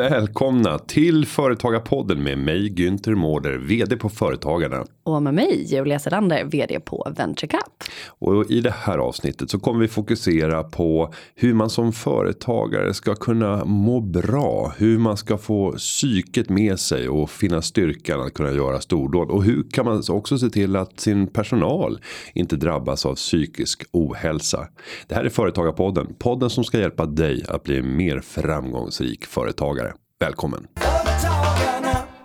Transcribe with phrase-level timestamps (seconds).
[0.00, 4.84] Välkomna till Företagarpodden med mig Günther Mårder, vd på Företagarna.
[5.02, 7.84] Och med mig Julia Selander, vd på VentureCup.
[8.06, 13.14] Och i det här avsnittet så kommer vi fokusera på hur man som företagare ska
[13.14, 14.72] kunna må bra.
[14.76, 19.30] Hur man ska få psyket med sig och finna styrkan att kunna göra stordåd.
[19.30, 21.98] Och hur kan man också se till att sin personal
[22.34, 24.68] inte drabbas av psykisk ohälsa.
[25.06, 29.89] Det här är Företagarpodden, podden som ska hjälpa dig att bli mer framgångsrik företagare.
[30.20, 30.66] Välkommen!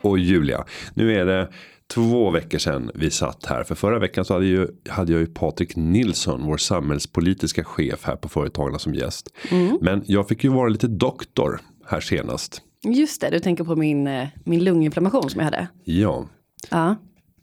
[0.02, 1.50] Och Julia, nu är det
[1.94, 3.64] två veckor sedan vi satt här.
[3.64, 8.16] För förra veckan så hade, ju, hade jag ju Patrik Nilsson, vår samhällspolitiska chef här
[8.16, 9.30] på Företagarna som gäst.
[9.52, 9.78] Mm.
[9.82, 12.62] Men jag fick ju vara lite doktor här senast.
[12.84, 15.68] Just det, du tänker på min, eh, min lunginflammation som jag hade.
[15.84, 16.28] Ja.
[16.72, 16.96] Ja.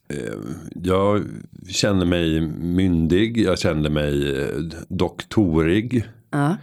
[0.09, 0.17] Eh,
[0.75, 1.25] jag
[1.69, 4.57] kände mig myndig, jag kände mig eh,
[4.89, 6.05] doktorig.
[6.31, 6.57] Ja.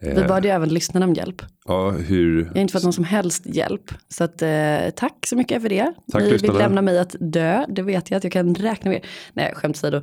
[0.00, 1.42] Vi bad ju även lyssnarna om hjälp.
[1.66, 2.44] Ja, hur?
[2.44, 3.90] Jag har inte fått någon som helst hjälp.
[4.08, 5.92] Så att, eh, tack så mycket för det.
[6.12, 6.52] Tack, Ni lyssnarna.
[6.52, 9.04] vill lämna mig att dö, det vet jag att jag kan räkna med.
[9.32, 9.96] Nej, skämt åsido.
[9.96, 10.02] Eh,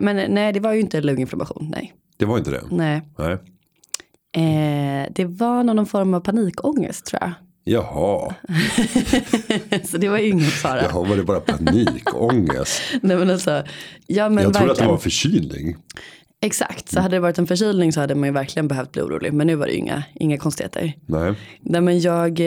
[0.00, 1.94] men nej, det var ju inte lunginflammation, nej.
[2.16, 2.62] Det var inte det?
[2.70, 3.02] Nej.
[3.18, 3.32] nej.
[4.36, 7.32] Eh, det var någon form av panikångest tror jag.
[7.66, 8.34] Jaha.
[9.84, 10.82] så det var ju ingen fara.
[10.82, 12.82] Jaha, var det bara panikångest?
[13.02, 13.62] nej men alltså.
[14.06, 14.70] Ja, men jag trodde verkligen.
[14.70, 15.76] att det var förkylning.
[16.44, 19.32] Exakt, så hade det varit en förkylning så hade man ju verkligen behövt bli orolig.
[19.32, 20.92] Men nu var det ju inga, inga konstigheter.
[21.06, 21.34] Nej.
[21.60, 22.46] Nej men jag, eh,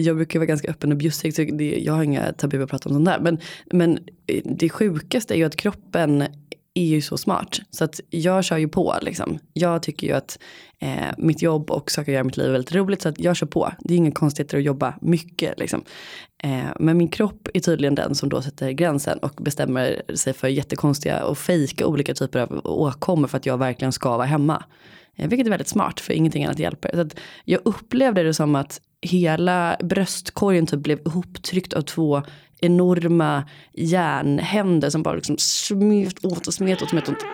[0.00, 2.88] jag brukar vara ganska öppen och bjussig så det, jag har inga tabu att prata
[2.88, 3.20] om sånt där.
[3.20, 3.38] Men,
[3.72, 3.98] men
[4.44, 6.24] det sjukaste är ju att kroppen
[6.74, 7.60] är ju så smart.
[7.70, 9.38] Så att jag kör ju på liksom.
[9.52, 10.38] Jag tycker ju att
[10.78, 13.02] eh, mitt jobb och saker jag gör i mitt liv är väldigt roligt.
[13.02, 13.72] Så att jag kör på.
[13.78, 15.84] Det är inga konstigheter att jobba mycket liksom.
[16.42, 20.48] Eh, men min kropp är tydligen den som då sätter gränsen och bestämmer sig för
[20.48, 24.64] jättekonstiga och fejka olika typer av åkommor för att jag verkligen ska vara hemma.
[25.16, 26.90] Eh, vilket är väldigt smart för ingenting annat hjälper.
[26.94, 32.22] Så att jag upplevde det som att hela bröstkorgen typ blev ihoptryckt av två
[32.62, 37.24] enorma järnhänder som bara liksom smet åt och smet åt och smet åt.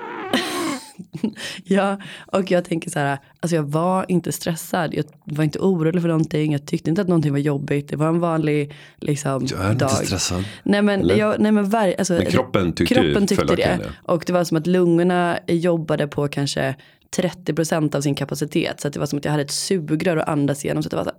[1.65, 6.03] ja, och jag tänker så här, alltså jag var inte stressad, jag var inte orolig
[6.03, 9.61] för någonting, jag tyckte inte att någonting var jobbigt, det var en vanlig liksom, Jag
[9.61, 9.91] är dag.
[9.91, 10.44] inte stressad.
[10.62, 13.81] Nej men, jag, nej, men, var, alltså, Men kroppen tyckte, kroppen tyckte det.
[14.03, 16.75] Och det var som att lungorna jobbade på kanske
[17.16, 18.81] 30% av sin kapacitet.
[18.81, 20.83] Så det var som att jag hade ett sugrör att andas igenom.
[20.83, 21.19] Så det var så här,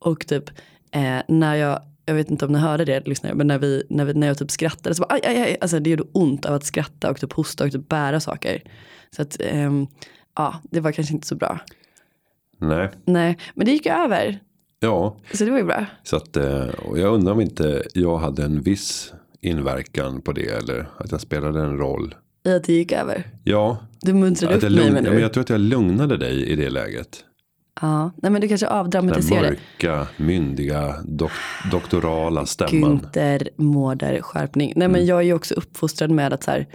[0.10, 0.50] och typ
[0.92, 4.04] eh, när jag, jag vet inte om ni hörde det lyssnare, men när, vi, när,
[4.04, 6.54] vi, när jag typ skrattade så bara, aj, aj, aj, alltså det gjorde ont av
[6.54, 8.62] att skratta och typ hosta och typ bära saker.
[9.16, 9.86] Så att ehm,
[10.36, 11.60] ja, det var kanske inte så bra.
[12.58, 12.90] Nej.
[13.04, 14.40] Nej, men det gick ju över.
[14.80, 15.86] Ja, Så det var ju bra.
[16.02, 20.46] så att eh, och jag undrar om inte jag hade en viss inverkan på det
[20.50, 22.14] eller att jag spelade en roll.
[22.46, 23.26] I att det gick över.
[23.44, 25.20] Ja, Du muntrade upp mig menar ja, men du?
[25.20, 27.24] jag tror att jag lugnade dig i det läget.
[27.80, 29.48] Ja, nej men du kanske Den avdramatiserade.
[29.48, 31.30] mörka, myndiga, dok
[31.70, 33.00] doktorala stämman.
[33.00, 34.72] Günther Mårder skärpning.
[34.76, 36.66] Nej men jag är ju också uppfostrad med att så här.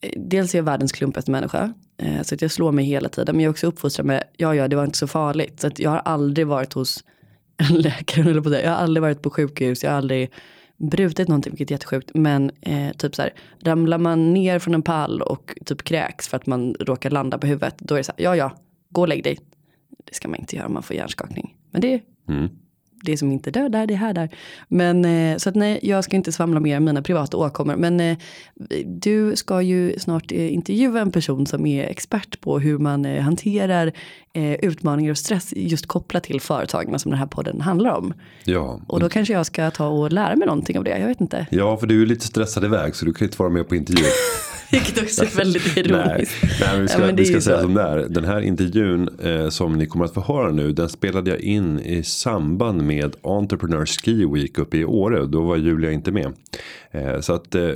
[0.00, 1.72] eh, Dels är jag världens klumpigaste människa.
[2.02, 3.36] Eh, så att jag slår mig hela tiden.
[3.36, 5.60] Men jag är också uppfostrad med, ja ja det var inte så farligt.
[5.60, 7.04] Så att jag har aldrig varit hos
[7.56, 8.30] en läkare.
[8.30, 8.62] Eller på det.
[8.62, 9.82] Jag har aldrig varit på sjukhus.
[9.84, 10.30] Jag har aldrig
[10.76, 12.10] brutit någonting, vilket är jättesjukt.
[12.14, 13.32] Men eh, typ så här,
[13.62, 17.46] ramlar man ner från en pall och typ kräks för att man råkar landa på
[17.46, 17.74] huvudet.
[17.78, 18.52] Då är det så här, ja ja,
[18.90, 19.38] gå och lägg dig.
[20.06, 21.56] Det ska man inte göra om man får hjärnskakning.
[21.70, 22.48] Men det Mm
[23.06, 24.28] det som inte dör där, det är här där.
[24.68, 27.76] Men eh, så att nej, jag ska inte svamla mer om mina privata åkommor.
[27.76, 28.16] Men eh,
[28.86, 33.92] du ska ju snart eh, intervjua en person som är expert på hur man hanterar
[34.62, 38.14] utmaningar och stress just kopplat till företagen som den här podden handlar om.
[38.44, 41.20] Ja, Och då kanske jag ska ta och lära mig någonting av det, jag vet
[41.20, 41.46] inte.
[41.50, 44.06] ja, för du är lite stressad iväg så du kan inte vara med på intervjun.
[44.70, 46.34] Vilket också är väldigt Nej, ironiskt.
[46.60, 47.62] nej men vi ska, Ja, vi ska säga så.
[47.62, 47.96] som det är.
[48.08, 50.72] Den här intervjun eh, som ni kommer att få höra nu.
[50.72, 55.26] Den spelade jag in i samband med Entrepreneur Ski Week uppe i Åre.
[55.26, 56.32] Då var Julia inte med.
[56.90, 57.70] Eh, så att eh,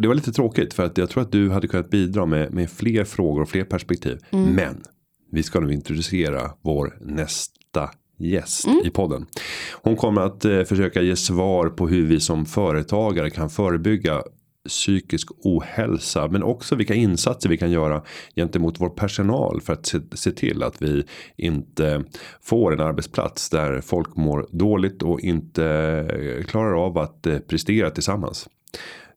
[0.00, 0.74] det var lite tråkigt.
[0.74, 3.64] För att jag tror att du hade kunnat bidra med, med fler frågor och fler
[3.64, 4.18] perspektiv.
[4.30, 4.50] Mm.
[4.50, 4.82] Men
[5.32, 8.80] vi ska nu introducera vår nästa gäst Mm.
[8.84, 9.26] i podden.
[9.82, 14.22] Hon kommer att eh, försöka ge svar på hur vi som företagare kan förebygga
[14.68, 16.28] psykisk ohälsa.
[16.28, 18.02] Men också vilka insatser vi kan göra
[18.36, 19.60] gentemot vår personal.
[19.60, 21.04] För att se, se till att vi
[21.36, 22.04] inte
[22.40, 25.64] får en arbetsplats där folk mår dåligt och inte
[26.10, 28.48] eh, klarar av att eh, prestera tillsammans.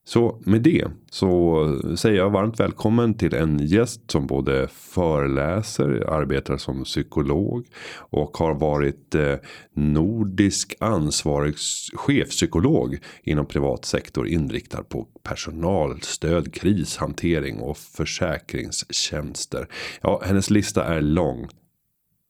[0.08, 6.56] Så med det så säger jag varmt välkommen till en gäst som både föreläser, arbetar
[6.56, 7.66] som psykolog
[7.96, 9.34] och har varit eh,
[9.74, 11.54] nordisk ansvarig
[11.94, 19.68] chefpsykolog inom privat sektor inriktad på personalstöd, krishantering och försäkringstjänster.
[20.00, 21.48] Ja, hennes lista är lång.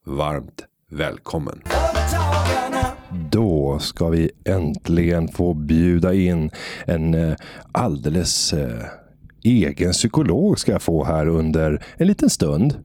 [0.05, 1.61] Varmt välkommen.
[3.11, 6.51] Då ska vi äntligen få bjuda in
[6.85, 7.35] en eh,
[7.71, 8.85] alldeles eh,
[9.43, 12.75] egen psykolog ska jag få här under en liten stund.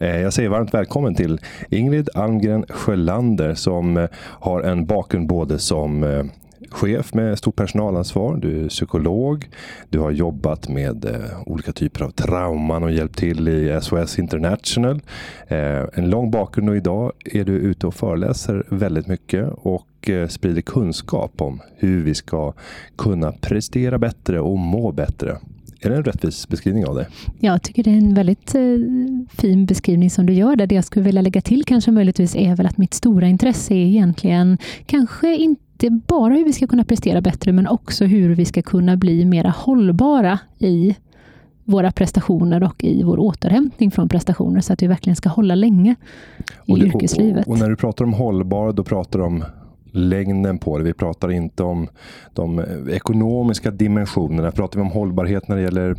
[0.00, 6.04] Eh, jag säger varmt välkommen till Ingrid Almgren Sjölander som har en bakgrund både som
[6.70, 9.48] chef med stort personalansvar, du är psykolog,
[9.88, 15.00] du har jobbat med eh, olika typer av trauman och hjälpt till i SOS International.
[15.48, 20.28] Eh, en lång bakgrund och idag är du ute och föreläser väldigt mycket och eh,
[20.28, 22.52] sprider kunskap om hur vi ska
[22.96, 25.38] kunna prestera bättre och må bättre.
[25.80, 27.06] Är det en rättvis beskrivning av det?
[27.38, 28.60] Jag tycker det är en väldigt eh,
[29.30, 30.66] fin beskrivning som du gör där.
[30.66, 33.86] Det jag skulle vilja lägga till kanske möjligtvis är väl att mitt stora intresse är
[33.86, 35.62] egentligen kanske inte
[36.06, 39.50] bara hur vi ska kunna prestera bättre men också hur vi ska kunna bli mera
[39.50, 40.96] hållbara i
[41.64, 45.94] våra prestationer och i vår återhämtning från prestationer så att vi verkligen ska hålla länge
[46.66, 47.46] i och, det, yrkeslivet.
[47.46, 49.44] Och, och, när du pratar om hållbar, då pratar du om
[49.92, 50.84] längden på det.
[50.84, 51.88] Vi pratar inte om
[52.34, 54.50] de ekonomiska dimensionerna.
[54.50, 55.96] Pratar vi om hållbarhet när det gäller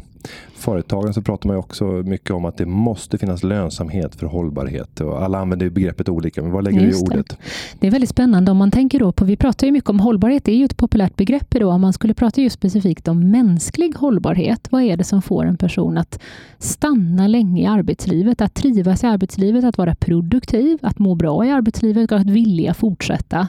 [0.56, 5.02] företagen så pratar man också mycket om att det måste finnas lönsamhet för hållbarhet.
[5.02, 7.30] Och alla använder begreppet olika, men vad lägger Just du i ordet?
[7.30, 7.36] Det.
[7.80, 10.44] det är väldigt spännande om man tänker då på, vi pratar ju mycket om hållbarhet,
[10.44, 11.70] det är ju ett populärt begrepp idag.
[11.70, 15.58] Om man skulle prata just specifikt om mänsklig hållbarhet, vad är det som får en
[15.58, 16.20] person att
[16.58, 21.52] stanna länge i arbetslivet, att trivas i arbetslivet, att vara produktiv, att må bra i
[21.52, 23.48] arbetslivet och att vilja fortsätta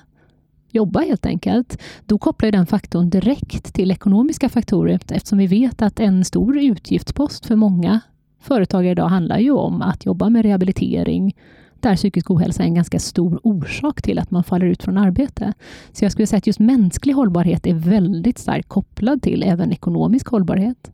[0.70, 6.00] jobba helt enkelt, då kopplar den faktorn direkt till ekonomiska faktorer eftersom vi vet att
[6.00, 8.00] en stor utgiftspost för många
[8.40, 11.34] företagare idag handlar ju om att jobba med rehabilitering
[11.80, 15.52] där psykisk ohälsa är en ganska stor orsak till att man faller ut från arbete.
[15.92, 20.26] Så jag skulle säga att just mänsklig hållbarhet är väldigt starkt kopplad till även ekonomisk
[20.28, 20.92] hållbarhet.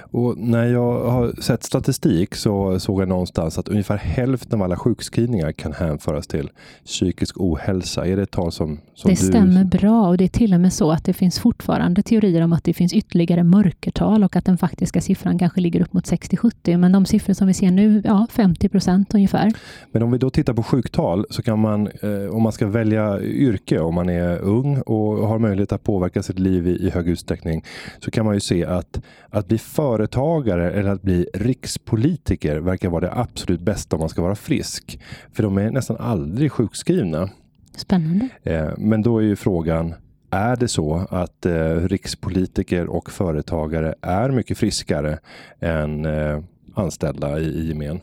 [0.00, 4.76] Och när jag har sett statistik så såg jag någonstans att ungefär hälften av alla
[4.76, 6.50] sjukskrivningar kan hänföras till
[6.84, 8.06] psykisk ohälsa.
[8.06, 9.26] Är det ett tal som, som Det du...
[9.26, 12.52] stämmer bra och det är till och med så att det finns fortfarande teorier om
[12.52, 16.76] att det finns ytterligare mörkertal och att den faktiska siffran kanske ligger upp mot 60-70.
[16.76, 19.52] Men de siffror som vi ser nu, ja 50 procent ungefär.
[19.92, 23.20] Men om vi då tittar på sjuktal så kan man, eh, om man ska välja
[23.20, 27.08] yrke, om man är ung och har möjlighet att påverka sitt liv i, i hög
[27.08, 27.64] utsträckning,
[27.98, 33.00] så kan man ju se att, att bli företagare eller att bli rikspolitiker verkar vara
[33.00, 35.00] det absolut bästa om man ska vara frisk.
[35.32, 37.30] För de är nästan aldrig sjukskrivna.
[37.76, 38.28] Spännande.
[38.42, 39.94] Eh, men då är ju frågan,
[40.30, 45.18] är det så att eh, rikspolitiker och företagare är mycket friskare
[45.60, 46.40] än eh,
[46.74, 48.00] anställda i gemen?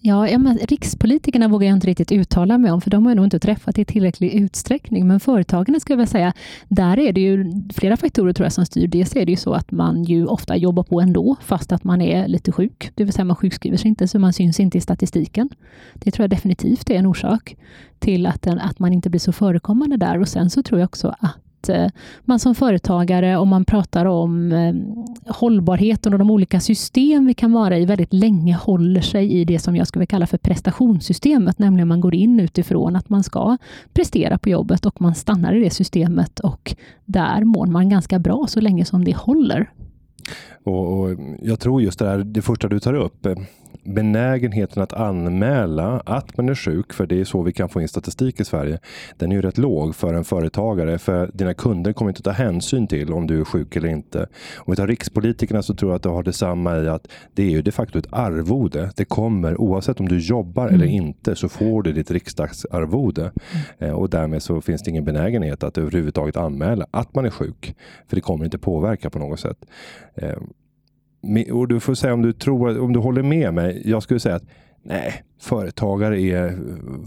[0.00, 3.16] Ja, ja men rikspolitikerna vågar jag inte riktigt uttala mig om, för de har jag
[3.16, 5.06] nog inte träffat i tillräcklig utsträckning.
[5.06, 6.32] Men företagarna, skulle jag säga,
[6.68, 8.86] där är det ju flera faktorer tror jag som styr.
[8.86, 12.00] Dels är det ju så att man ju ofta jobbar på ändå, fast att man
[12.00, 12.90] är lite sjuk.
[12.94, 15.48] Det vill säga man sjukskriver sig inte, så man syns inte i statistiken.
[15.94, 17.56] Det tror jag definitivt är en orsak
[17.98, 20.20] till att, den, att man inte blir så förekommande där.
[20.20, 21.86] Och sen så tror jag också att att eh,
[22.24, 24.74] man som företagare, om man pratar om eh,
[25.34, 29.58] hållbarheten och de olika system vi kan vara i, väldigt länge håller sig i det
[29.58, 33.56] som jag skulle kalla för prestationssystemet, nämligen man går in utifrån att man ska
[33.92, 38.46] prestera på jobbet och man stannar i det systemet och där mår man ganska bra
[38.48, 39.70] så länge som det håller.
[40.64, 43.34] Och, och, Jag tror just det här, det första du tar upp, eh,
[43.84, 47.88] benägenheten att anmäla att man är sjuk, för det är så vi kan få in
[47.88, 48.78] statistik i Sverige,
[49.16, 50.98] den är ju rätt låg för en företagare.
[50.98, 54.26] För dina kunder kommer inte ta hänsyn till om du är sjuk eller inte.
[54.56, 57.50] Om vi tar rikspolitikerna så tror jag att det har detsamma i att det är
[57.50, 58.90] ju de facto ett arvode.
[58.96, 60.74] Det kommer oavsett om du jobbar mm.
[60.74, 63.22] eller inte så får du ditt riksdagsarvode.
[63.22, 63.32] Mm.
[63.78, 67.74] Eh, och därmed så finns det ingen benägenhet att överhuvudtaget anmäla att man är sjuk.
[68.08, 69.64] För det kommer inte påverka på något sätt.
[71.22, 73.82] Eh, och du får säga om du tror, om du håller med mig.
[73.84, 74.44] Jag skulle säga att
[74.82, 76.58] nej, företagare är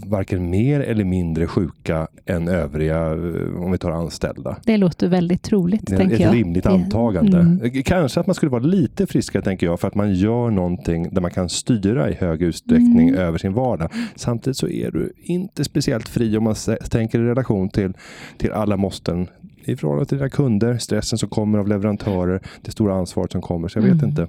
[0.06, 4.56] varken mer eller mindre sjuka än övriga, eh, om vi tar anställda.
[4.64, 5.86] Det låter väldigt troligt.
[5.86, 6.34] Det är ett jag.
[6.34, 7.38] rimligt antagande.
[7.38, 7.82] Mm.
[7.82, 11.20] Kanske att man skulle vara lite friskare, tänker jag, för att man gör någonting där
[11.20, 13.20] man kan styra i hög utsträckning mm.
[13.20, 13.90] över sin vardag.
[14.14, 16.54] Samtidigt så är du inte speciellt fri om man
[16.90, 17.92] tänker i relation till,
[18.38, 19.28] till alla måsten
[19.64, 23.68] i förhållande till dina kunder, stressen som kommer av leverantörer, det stora ansvaret som kommer.
[23.68, 24.08] Så jag vet mm.
[24.08, 24.28] inte.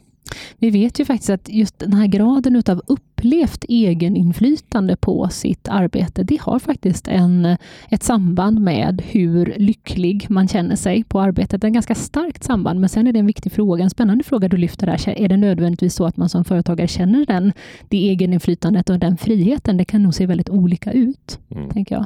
[0.58, 6.24] Vi vet ju faktiskt att just den här graden utav upplevt egeninflytande på sitt arbete,
[6.24, 7.58] det har faktiskt en,
[7.90, 11.64] ett samband med hur lycklig man känner sig på arbetet.
[11.64, 14.58] Ett ganska starkt samband, men sen är det en viktig fråga, en spännande fråga du
[14.58, 15.10] lyfter här.
[15.10, 17.54] Är det nödvändigtvis så att man som företagare känner den,
[17.90, 19.78] det egeninflytandet och den friheten?
[19.78, 21.70] Det kan nog se väldigt olika ut, mm.
[21.70, 22.06] tänker jag.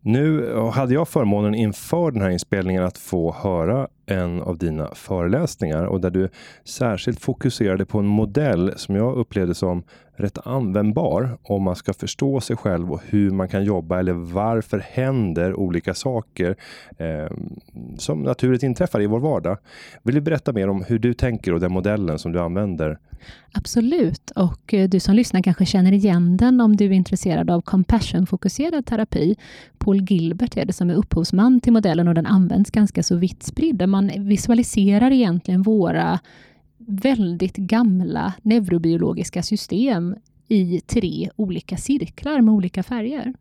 [0.00, 4.94] Nu eh, hade jag förmånen inför den här inspelningen att få höra en av dina
[4.94, 6.28] föreläsningar och där du
[6.64, 9.82] särskilt fokuserade på en modell som jag upplevde som
[10.18, 14.78] rätt användbar om man ska förstå sig själv och hur man kan jobba eller varför
[14.78, 16.56] händer olika saker
[16.98, 17.36] eh,
[17.98, 19.58] som naturligt inträffar i vår vardag.
[20.02, 22.98] Vill du berätta mer om hur du tänker och den modellen som du använder?
[23.52, 27.60] Absolut, och eh, du som lyssnar kanske känner igen den om du är intresserad av
[27.60, 29.36] compassion-fokuserad terapi.
[29.78, 33.42] Paul Gilbert är det som är upphovsman till modellen och den används ganska så vitt
[33.42, 33.88] spridd.
[33.98, 36.18] Man visualiserar egentligen våra
[36.78, 40.16] väldigt gamla neurobiologiska system
[40.48, 43.34] i tre olika cirklar med olika färger.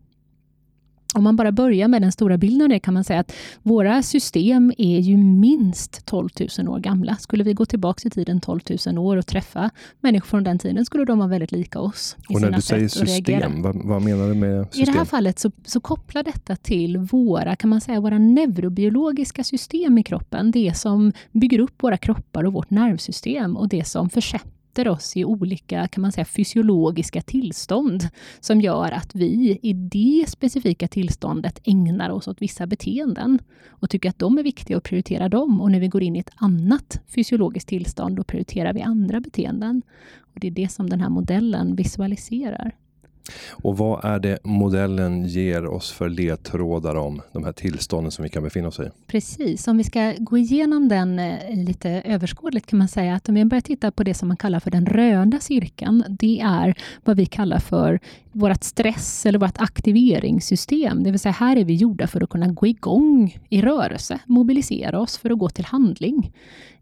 [1.18, 3.34] Om man bara börjar med den stora bilden det kan man säga att
[3.64, 7.16] våra system är ju minst 12 000 år gamla.
[7.16, 9.70] Skulle vi gå tillbaka i tiden 12 000 år och träffa
[10.02, 12.18] människor från den tiden skulle de vara väldigt lika oss.
[12.30, 14.84] och när du säger system, vad, vad, menar du med system?
[14.84, 19.44] I det här fallet så, så kopplar detta till våra, kan man säga, våra neurobiologiska
[19.44, 20.52] system i kroppen.
[20.52, 25.18] Det som bygger upp våra kroppar och vårt nervsystem och det som försätter sätter oss
[25.18, 28.08] i olika kan man säga, fysiologiska tillstånd
[28.40, 33.40] som gör att vi i det specifika tillståndet ägnar oss åt vissa beteenden
[33.82, 35.62] och tycker att de är viktiga och prioriterar dem.
[35.62, 39.82] Och när vi går in i ett annat fysiologiskt tillstånd, då prioriterar vi andra beteenden.
[40.34, 42.76] Och Det är det som den här modellen visualiserar.
[43.50, 48.30] Och vad är det modellen ger oss för ledtrådar om de här tillstånden som vi
[48.30, 48.90] kan befinna oss i?
[49.08, 53.36] Precis, om vi ska gå igenom den eh, lite överskådligt kan man säga att om
[53.36, 56.04] vi börjar titta på det som man kallar för den röda cirkeln.
[56.10, 58.00] Det är vad vi kallar för
[58.32, 61.04] vårt stress eller vårt aktiveringssystem.
[61.04, 65.00] Det vill säga här är vi gjorda för att kunna gå igång i rörelse, mobilisera
[65.00, 66.32] oss för att gå till handling.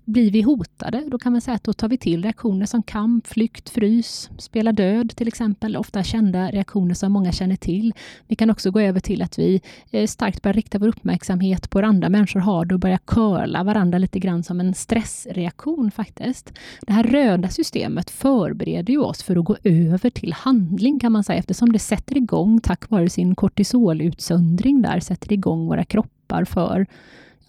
[0.08, 3.28] Blir vi hotade, då kan man säga att då tar vi till reaktioner som kamp,
[3.28, 5.78] flykt, frys, spela död till exempel.
[5.78, 7.94] Ofta kända reaktioner som många känner till.
[8.28, 11.78] Vi kan också gå över till att vi eh, starkt börjar rikta vår uppmärksamhet på
[11.78, 16.54] hur andra människor har det och börja curla varandra lite grann som en stressreaktion faktiskt.
[16.82, 21.24] Det här röda systemet förbereder ju oss för att gå över till handling kan man
[21.24, 26.86] säga eftersom det sätter igång tack vare sin kortisolutsöndring där, sätter igång våra kroppar för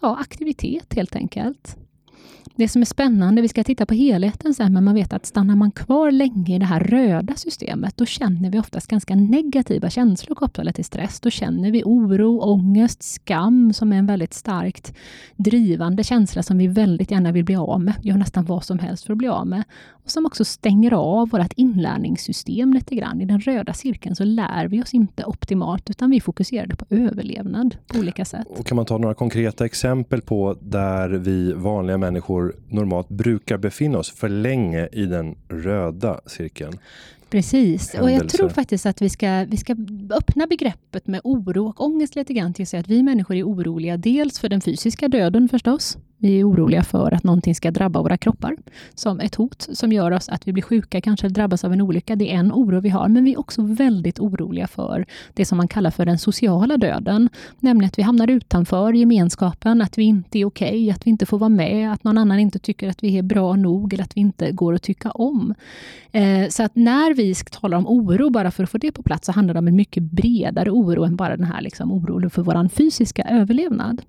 [0.01, 1.77] ja, aktivitet helt enkelt
[2.55, 5.55] det som är spännande, vi ska titta på helheten sen, men man vet att stannar
[5.55, 10.35] man kvar länge i det här röda systemet, då känner vi oftast ganska negativa känslor
[10.35, 11.19] kopplade till stress.
[11.19, 14.93] Då känner vi oro, ångest, skam som är en väldigt starkt
[15.35, 17.93] drivande känsla som vi väldigt gärna vill bli av med.
[18.01, 19.63] Gör nästan vad som helst för att bli av med.
[19.89, 23.21] Och som också stänger av vårt inlärningssystem lite grann.
[23.21, 27.75] I den röda cirkeln så lär vi oss inte optimalt, utan vi fokuserar på överlevnad
[27.87, 28.47] på olika sätt.
[28.47, 32.36] Och kan man ta några konkreta exempel på där vi vanliga människor
[32.69, 36.79] normalt brukar befinna oss för länge i den röda cirkeln.
[37.29, 39.75] Precis, och jag tror faktiskt att vi ska, vi ska
[40.09, 43.43] öppna begreppet med oro och ångest lite grann till att säga att vi människor är
[43.43, 48.01] oroliga, dels för den fysiska döden förstås, vi är oroliga för att någonting ska drabba
[48.01, 48.55] våra kroppar
[48.95, 52.15] som ett hot som gör oss att vi blir sjuka, kanske drabbas av en olycka.
[52.15, 55.57] Det är en oro vi har, men vi är också väldigt oroliga för det som
[55.57, 57.29] man kallar för den sociala döden.
[57.59, 61.25] Nämligen att vi hamnar utanför gemenskapen, att vi inte är okej, okay, att vi inte
[61.25, 64.17] får vara med, att någon annan inte tycker att vi är bra nog eller att
[64.17, 65.53] vi inte går att tycka om.
[66.11, 69.25] Eh, så att när vi talar om oro, bara för att få det på plats,
[69.25, 72.41] så handlar det om en mycket bredare oro än bara den här liksom, oron för
[72.41, 74.01] vår fysiska överlevnad.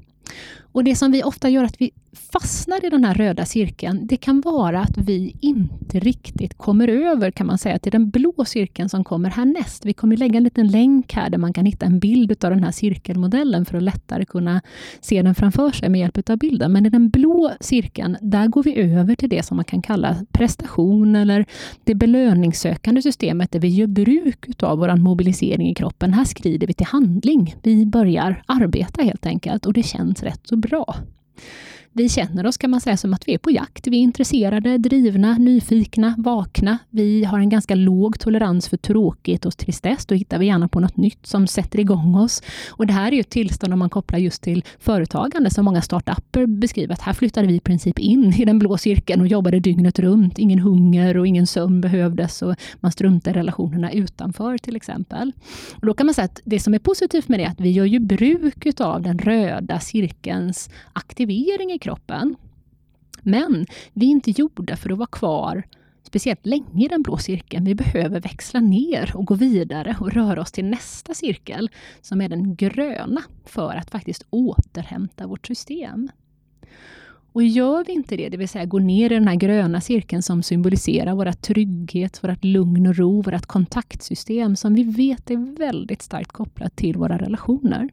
[0.78, 1.90] Och Det som vi ofta gör att vi
[2.32, 7.30] fastnar i den här röda cirkeln, det kan vara att vi inte riktigt kommer över,
[7.30, 9.87] kan man säga, till den blå cirkeln som kommer härnäst.
[9.87, 12.64] Vi kommer lägga en liten länk här där man kan hitta en bild av den
[12.64, 14.61] här cirkelmodellen för att lättare kunna
[15.00, 16.73] se den framför sig med hjälp av bilden.
[16.73, 20.16] Men i den blå cirkeln, där går vi över till det som man kan kalla
[20.32, 21.47] prestation eller
[21.85, 26.12] det belöningssökande systemet där vi gör bruk av vår mobilisering i kroppen.
[26.12, 27.54] Här skrider vi till handling.
[27.62, 30.84] Vi börjar arbeta helt enkelt och det känns rätt så bra bra.
[31.99, 33.87] Vi känner oss kan man säga som att vi är på jakt.
[33.87, 36.78] Vi är intresserade, drivna, nyfikna, vakna.
[36.90, 40.07] Vi har en ganska låg tolerans för tråkigt och tristess.
[40.07, 42.43] Då hittar vi gärna på något nytt som sätter igång oss.
[42.71, 46.47] Och Det här är ett tillstånd om man kopplar just till företagande som många startupper
[46.47, 49.99] beskriver att här flyttade vi i princip in i den blå cirkeln och jobbade dygnet
[49.99, 50.38] runt.
[50.38, 55.33] Ingen hunger och ingen sömn behövdes och man struntade i relationerna utanför till exempel.
[55.75, 57.71] Och Då kan man säga att det som är positivt med det är att vi
[57.71, 62.37] gör ju bruk av den röda cirkelns aktivering i kroppen.
[63.23, 65.62] Men vi är inte gjorda för att vara kvar
[66.02, 67.64] speciellt länge i den blå cirkeln.
[67.64, 72.28] Vi behöver växla ner och gå vidare och röra oss till nästa cirkel, som är
[72.28, 76.09] den gröna, för att faktiskt återhämta vårt system.
[77.33, 80.23] Och gör vi inte det, det vill säga går ner i den här gröna cirkeln
[80.23, 86.02] som symboliserar vår trygghet, vårt lugn och ro, vårt kontaktsystem, som vi vet är väldigt
[86.02, 87.88] starkt kopplat till våra relationer.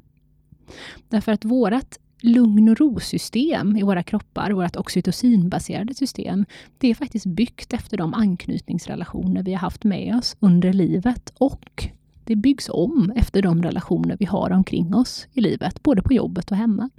[1.09, 6.45] Därför att vårt lugn och ro-system i våra kroppar, vårt oxytocinbaserade system,
[6.77, 11.89] det är faktiskt byggt efter de anknytningsrelationer vi har haft med oss under livet och
[12.23, 16.51] det byggs om efter de relationer vi har omkring oss i livet, både på jobbet
[16.51, 16.89] och hemma.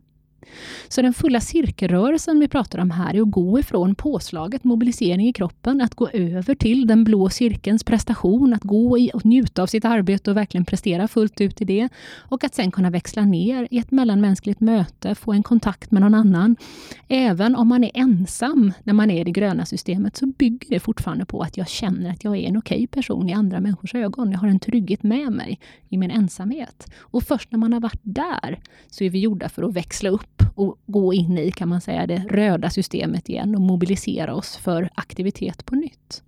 [0.89, 5.33] Så den fulla cirkelrörelsen vi pratar om här är att gå ifrån påslaget, mobilisering i
[5.33, 9.67] kroppen, att gå över till den blå cirkelns prestation, att gå i och njuta av
[9.67, 11.89] sitt arbete och verkligen prestera fullt ut i det.
[12.17, 16.15] Och att sen kunna växla ner i ett mellanmänskligt möte, få en kontakt med någon
[16.15, 16.57] annan.
[17.09, 20.81] Även om man är ensam när man är i det gröna systemet så bygger det
[20.81, 23.95] fortfarande på att jag känner att jag är en okej okay person i andra människors
[23.95, 24.33] ögon.
[24.33, 26.91] Jag har en trygghet med mig i min ensamhet.
[26.99, 28.61] Och först när man har varit där
[28.91, 32.07] så är vi gjorda för att växla upp och gå in i, kan man säga,
[32.07, 36.23] det röda systemet igen och mobilisera oss för aktivitet på nytt.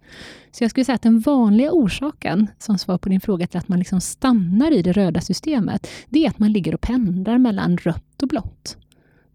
[0.51, 3.69] Så jag skulle säga att den vanliga orsaken, som svar på din fråga, till att
[3.69, 7.77] man liksom stannar i det röda systemet, det är att man ligger och pendlar mellan
[7.77, 8.77] rött och blått.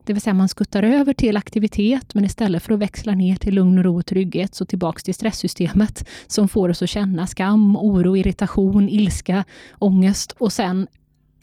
[0.05, 3.53] Det vill säga man skuttar över till aktivitet, men istället för att växla ner till
[3.53, 7.77] lugn och ro och trygghet, så tillbaks till stresssystemet som får oss att känna skam,
[7.77, 9.43] oro, irritation, ilska,
[9.79, 10.87] ångest och sen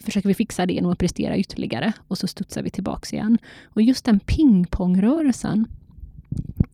[0.01, 3.37] försöker vi fixa det genom att prestera ytterligare och så studsar vi tillbaks igen.
[3.65, 5.67] Och just den pingpongrörelsen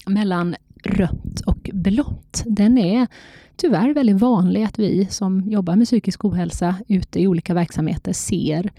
[0.05, 3.07] mellan rött och blått, den är
[3.55, 8.72] tyvärr väldigt vanlig att vi som jobbar med psykisk ohälsa ute i olika verksamheter ser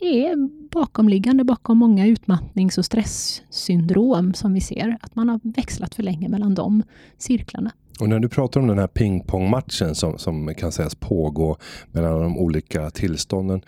[0.00, 4.98] är bakomliggande bakom många utmattnings och stresssyndrom som vi ser.
[5.00, 6.82] Att man har växlat för länge mellan de
[7.18, 7.72] cirklarna.
[8.00, 11.56] Och när du pratar om den här pingpongmatchen som, som kan sägas pågå
[11.92, 13.62] mellan de olika tillstånden.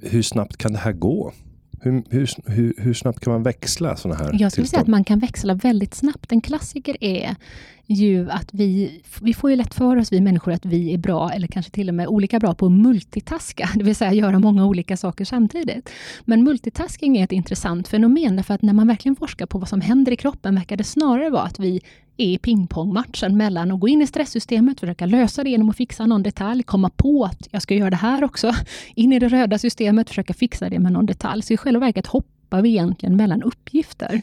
[0.00, 1.32] Hur snabbt kan det här gå?
[1.80, 5.04] Hur, hur, hur, hur snabbt kan man växla sådana här Jag skulle säga att man
[5.04, 6.32] kan växla väldigt snabbt.
[6.32, 7.36] En klassiker är
[7.86, 11.30] ju att vi, vi får ju lätt för oss, vi människor, att vi är bra,
[11.30, 14.66] eller kanske till och med olika bra på att multitaska, det vill säga göra många
[14.66, 15.90] olika saker samtidigt.
[16.24, 19.80] Men multitasking är ett intressant fenomen, därför att när man verkligen forskar på vad som
[19.80, 21.80] händer i kroppen, verkar det snarare vara att vi
[22.16, 26.06] är i pingpongmatchen mellan att gå in i stresssystemet, försöka lösa det genom att fixa
[26.06, 28.54] någon detalj, komma på att jag ska göra det här också,
[28.94, 31.42] in i det röda systemet, försöka fixa det med någon detalj.
[31.42, 34.22] Så i själva verket hoppar vi egentligen mellan uppgifter.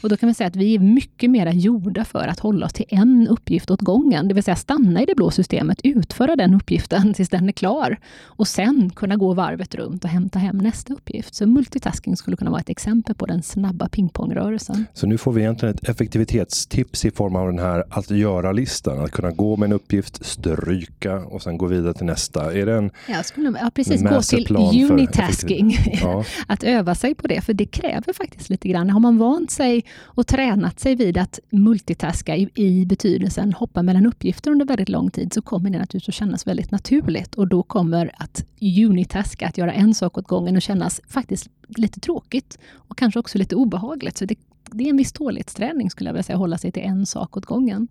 [0.00, 2.72] Och då kan man säga att vi är mycket mer gjorda för att hålla oss
[2.72, 6.54] till en uppgift åt gången, det vill säga stanna i det blå systemet, utföra den
[6.54, 10.94] uppgiften tills den är klar och sen kunna gå varvet runt och hämta hem nästa
[10.94, 11.34] uppgift.
[11.34, 14.86] Så multitasking skulle kunna vara ett exempel på den snabba pingpongrörelsen.
[14.92, 19.10] Så nu får vi egentligen ett effektivitetstips i form av den här att göra-listan, att
[19.10, 22.52] kunna gå med en uppgift, stryka och sen gå vidare till nästa.
[22.52, 24.02] Är det en Ja, skulle, ja precis.
[24.02, 24.56] Gå till
[24.90, 25.76] unitasking.
[26.00, 26.24] Ja.
[26.46, 28.90] att öva sig på det, för det kräver faktiskt lite grann.
[28.90, 34.06] Har man vant sig och tränat sig vid att multitaska i, i betydelsen hoppa mellan
[34.06, 37.34] uppgifter under väldigt lång tid, så kommer det naturligtvis att kännas väldigt naturligt.
[37.34, 38.44] Och då kommer att
[38.88, 43.38] unitaska, att göra en sak åt gången, och kännas faktiskt lite tråkigt och kanske också
[43.38, 44.18] lite obehagligt.
[44.18, 44.38] Så det,
[44.70, 47.46] det är en viss tålighetsträning skulle jag vilja säga, hålla sig till en sak åt
[47.46, 47.88] gången.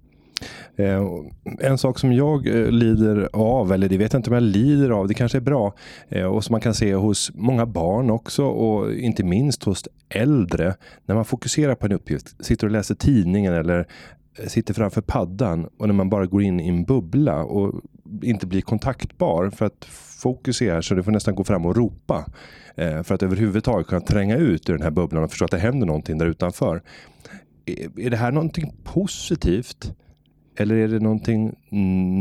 [0.76, 1.04] Eh,
[1.60, 4.90] en sak som jag eh, lider av, eller det vet jag inte om jag lider
[4.90, 5.74] av, det kanske är bra,
[6.10, 10.76] eh, och som man kan se hos många barn också och inte minst hos äldre.
[11.06, 13.88] När man fokuserar på en uppgift, sitter och läser tidningen eller
[14.48, 17.82] sitter framför paddan och när man bara går in i en bubbla och
[18.22, 19.86] inte blir kontaktbar för att
[20.22, 22.26] fokus är så du får nästan gå fram och ropa
[22.76, 25.88] för att överhuvudtaget kunna tränga ut ur den här bubblan och förstå att det händer
[25.88, 26.82] någonting där utanför.
[27.98, 29.92] Är det här någonting positivt?
[30.58, 31.56] Eller är det någonting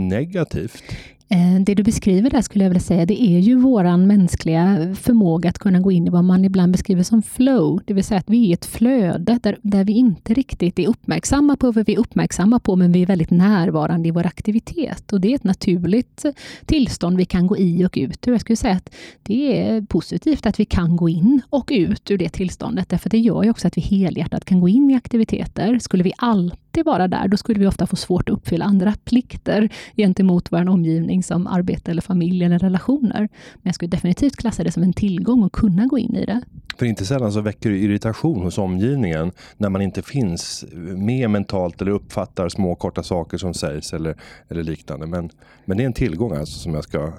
[0.09, 0.85] negativt?
[1.29, 5.51] Eh, det du beskriver där skulle jag vilja säga, det är ju våran mänskliga förmåga
[5.51, 8.31] att kunna gå in i vad man ibland beskriver som flow, det vill säga att
[8.31, 11.95] vi är i ett flöde där, där vi inte riktigt är uppmärksamma på vad vi
[11.95, 15.13] är uppmärksamma på, men vi är väldigt närvarande i vår aktivitet.
[15.13, 16.25] Och det är ett naturligt
[16.67, 18.33] tillstånd vi kan gå i och ut ur.
[18.33, 22.19] Jag skulle säga att det är positivt att vi kan gå in och ut ur
[22.19, 24.95] det tillståndet, därför att det gör ju också att vi helhjärtat kan gå in i
[24.95, 25.79] aktiviteter.
[25.79, 29.69] Skulle vi alltid vara där, då skulle vi ofta få svårt att uppfylla andra plikter
[29.97, 33.29] gentemot vår omgivning som arbete eller familj eller relationer.
[33.55, 36.41] Men jag skulle definitivt klassa det som en tillgång att kunna gå in i det.
[36.79, 40.65] För inte sällan så väcker det irritation hos omgivningen när man inte finns
[40.97, 44.17] med mentalt eller uppfattar små korta saker som sägs eller,
[44.49, 45.07] eller liknande.
[45.07, 45.31] Men,
[45.65, 47.13] men det är en tillgång alltså som jag ska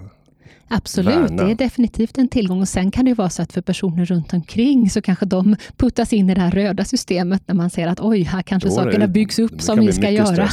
[0.68, 1.44] Absolut, värna.
[1.44, 2.62] det är definitivt en tillgång.
[2.62, 6.14] Och sen kan det vara så att för personer runt omkring så kanske de puttas
[6.14, 9.08] in i det här röda systemet när man ser att oj, här kanske Då sakerna
[9.08, 10.50] byggs upp som vi ska göra.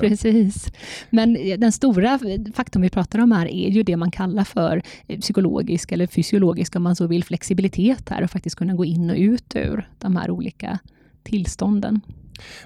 [0.00, 0.72] Precis.
[1.10, 2.18] Men den stora
[2.54, 4.82] faktorn vi pratar om här är ju det man kallar för
[5.20, 9.16] psykologisk eller fysiologisk, om man så vill, flexibilitet här och faktiskt kunna gå in och
[9.16, 10.78] ut ur de här olika
[11.22, 12.00] tillstånden.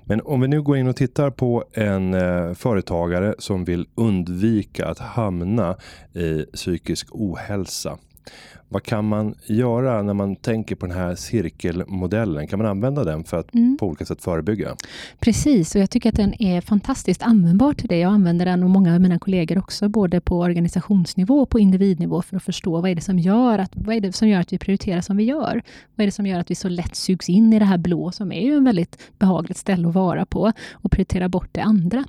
[0.04, 4.86] Men om vi nu går in och tittar på en eh, företagare som vill undvika
[4.86, 5.76] att hamna
[6.14, 7.98] i psykisk ohälsa.
[8.68, 12.46] Vad kan man göra när man tänker på den här cirkelmodellen?
[12.46, 13.76] Kan man använda den för att mm.
[13.80, 14.76] på olika sätt förebygga?
[15.20, 17.98] Precis, och jag tycker att den är fantastiskt användbar till det.
[17.98, 22.22] Jag använder den och många av mina kollegor också, både på organisationsnivå och på individnivå
[22.22, 24.52] för att förstå vad är det som gör att, vad är det som gör att
[24.52, 25.62] vi prioriterar som vi gör?
[25.94, 28.12] Vad är det som gör att vi så lätt sugs in i det här blå
[28.12, 32.04] som är ju en väldigt behagligt ställe att vara på och prioritera bort det andra.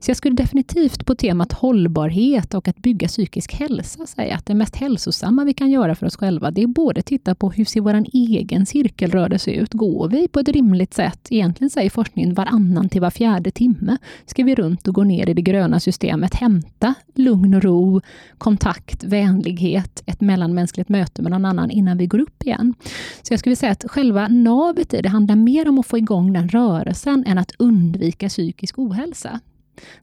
[0.00, 4.54] Så jag skulle definitivt på temat hållbarhet och att bygga psykisk hälsa säga att det
[4.54, 7.80] mest hälsosamma vi kan göra för oss själva, det är både titta på hur ser
[7.80, 9.74] vår egen cirkelrörelse ut?
[9.74, 11.28] Går vi på ett rimligt sätt?
[11.30, 13.96] Egentligen säger forskningen varannan till var fjärde timme
[14.26, 18.00] ska vi runt och gå ner i det gröna systemet, hämta lugn och ro,
[18.38, 22.74] kontakt, vänlighet, ett mellanmänskligt möte med någon annan innan vi går upp igen.
[23.22, 26.32] Så jag skulle säga att själva navet i det handlar mer om att få igång
[26.32, 29.40] den rörelsen än att undvika psykisk ohälsa.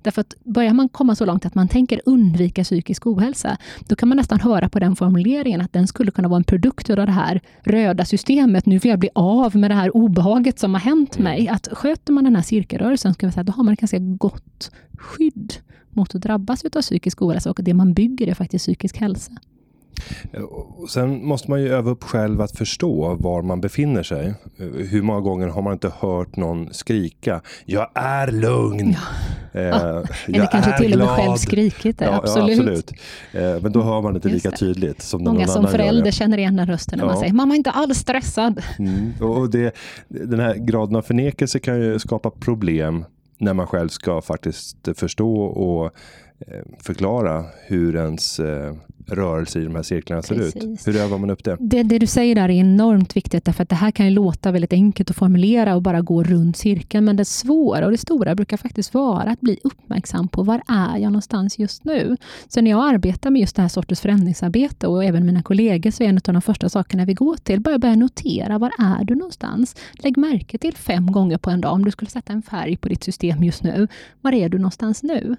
[0.02, 4.10] Därför att börjar man komma så långt att man tänker undvika psykisk ohälsa, då kan
[4.10, 7.12] man nästan höra på den formuleringen att den skulle kunna vara en produkt av det
[7.12, 8.66] här röda systemet.
[8.66, 11.42] Nu vill jag bli av med det här obehaget som har hänt mig.
[11.42, 11.56] Mm.
[11.56, 14.72] Att sköter man den här cirkelrörelsen, ska vi säga, då har man ett ganska gott
[14.98, 15.54] skydd
[15.90, 19.32] mot att drabbas av psykisk ohälsa och det man bygger är faktiskt psykisk hälsa.
[20.90, 24.34] Sen måste man ju öva upp själv att förstå var man befinner sig.
[24.90, 28.92] Hur många gånger har man inte hört någon skrika Jag är lugn!
[28.92, 29.37] Ja.
[29.54, 32.06] Eh, Eller kanske till och med själv skrikit det.
[32.06, 32.58] Ja, absolut.
[32.58, 32.92] Ja, absolut.
[33.32, 36.56] Eh, men då hör man inte lika tydligt som Många någon som förälder känner igen
[36.56, 38.62] den rösten när man säger mamma är inte alls stressad.
[38.80, 39.14] Mm.
[39.22, 39.76] Och det,
[40.08, 43.06] den här graden av förnekelse kan ju skapa problem
[43.38, 45.92] när man själv ska faktiskt förstå och
[46.84, 48.74] förklara hur ens eh,
[49.08, 50.54] rörelse i de här cirklarna Precis.
[50.54, 50.88] ser ut.
[50.88, 51.58] Hur övar man upp det?
[51.60, 51.84] det?
[51.84, 52.00] det?
[52.00, 55.10] du säger där är enormt viktigt, därför att det här kan ju låta väldigt enkelt
[55.10, 58.94] att formulera och bara gå runt cirkeln, men det svåra och det stora brukar faktiskt
[58.94, 62.18] vara att bli uppmärksam på var är jag någonstans just nu?
[62.48, 66.04] Så när jag arbetar med just det här sortens förändringsarbete och även mina kollegor, så
[66.04, 69.16] är en av de första sakerna vi går till, bara börja notera, var är du
[69.16, 69.76] någonstans?
[69.94, 72.90] Lägg märke till fem gånger på en dag, om du skulle sätta en färg på
[72.90, 73.88] ditt system just nu,
[74.22, 75.36] var är du någonstans nu?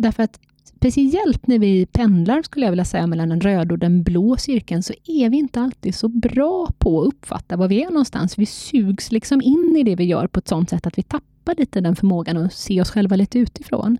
[0.00, 4.02] Därför att speciellt när vi pendlar, skulle jag vilja säga, mellan den röda och den
[4.02, 7.90] blå cirkeln, så är vi inte alltid så bra på att uppfatta var vi är
[7.90, 8.38] någonstans.
[8.38, 11.54] Vi sugs liksom in i det vi gör på ett sånt sätt att vi tappar
[11.58, 13.98] lite den förmågan att se oss själva lite utifrån.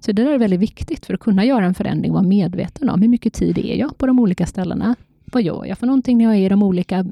[0.00, 3.02] Så det där är väldigt viktigt för att kunna göra en förändring, vara medveten om
[3.02, 4.96] hur mycket tid är jag på de olika ställena?
[5.24, 7.06] Vad gör jag för någonting när jag är i de olika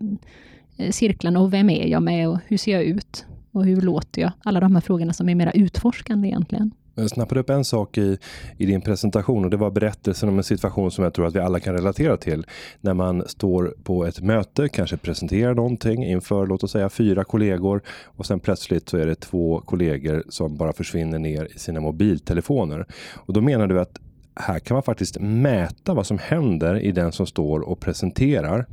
[0.76, 3.24] eh, cirklarna och vem är jag med och hur ser jag ut?
[3.52, 4.32] Och hur låter jag?
[4.42, 6.70] Alla de här frågorna som är mera utforskande egentligen.
[7.00, 8.18] Jag snappade upp en sak i,
[8.56, 11.40] i din presentation och det var berättelsen om en situation som jag tror att vi
[11.40, 12.46] alla kan relatera till.
[12.80, 17.82] När man står på ett möte, kanske presenterar någonting inför låt oss säga fyra kollegor
[18.04, 22.86] och sen plötsligt så är det två kollegor som bara försvinner ner i sina mobiltelefoner.
[23.14, 24.00] Och då menar du att
[24.36, 28.66] här kan man faktiskt mäta vad som händer i den som står och presenterar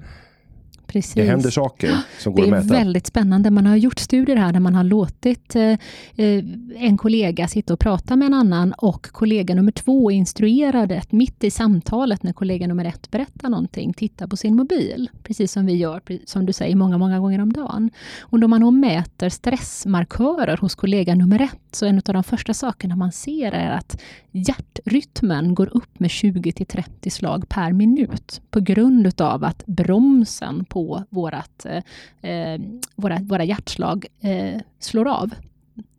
[0.96, 1.14] Precis.
[1.14, 2.64] Det händer saker som går att mäta.
[2.64, 3.52] Det är väldigt spännande.
[3.52, 5.64] Man har gjort studier här där man har låtit eh,
[6.16, 6.44] eh,
[6.76, 11.52] en kollega sitta och prata med en annan och kollega nummer två instruerade mitt i
[11.52, 15.10] samtalet när kollega nummer ett berättar någonting, titta på sin mobil.
[15.24, 17.90] Precis som vi gör, som du säger, många, många gånger om dagen.
[18.20, 22.54] Och då man då mäter stressmarkörer hos kollega nummer ett, så en av de första
[22.54, 28.42] sakerna man ser är att hjärtrytmen går upp med 20 till 30 slag per minut
[28.50, 32.62] på grund utav att bromsen på vårat, eh, eh,
[32.96, 35.34] våra, våra hjärtslag eh, slår av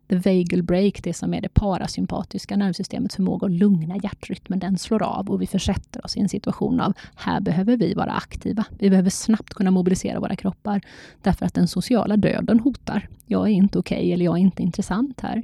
[0.07, 5.03] the vagal break, det som är det parasympatiska nervsystemets förmåga att lugna hjärtrytmen, den slår
[5.03, 8.65] av och vi försätter oss i en situation av här behöver vi vara aktiva.
[8.79, 10.81] Vi behöver snabbt kunna mobilisera våra kroppar
[11.21, 13.07] därför att den sociala döden hotar.
[13.25, 15.43] Jag är inte okej okay, eller jag är inte intressant här.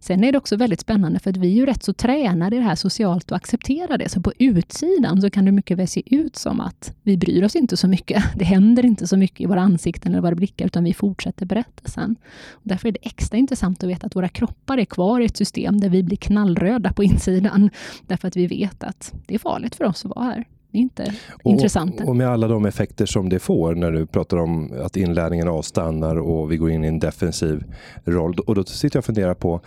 [0.00, 2.58] Sen är det också väldigt spännande för att vi är ju rätt så tränade i
[2.58, 4.08] det här socialt och accepterar det.
[4.08, 7.56] Så på utsidan så kan det mycket väl se ut som att vi bryr oss
[7.56, 8.24] inte så mycket.
[8.36, 12.16] Det händer inte så mycket i våra ansikten eller våra blickar utan vi fortsätter berättelsen.
[12.50, 15.36] Och därför är det extra intressant att veta att våra kroppar är kvar i ett
[15.36, 17.70] system där vi blir knallröda på insidan.
[18.06, 21.50] Därför att vi vet att det är farligt för oss att vara här inte och,
[21.50, 22.04] intressanta.
[22.04, 26.16] Och med alla de effekter som det får när du pratar om att inlärningen avstannar
[26.16, 27.64] och vi går in i en defensiv
[28.04, 28.34] roll.
[28.38, 29.60] Och då sitter jag och funderar på,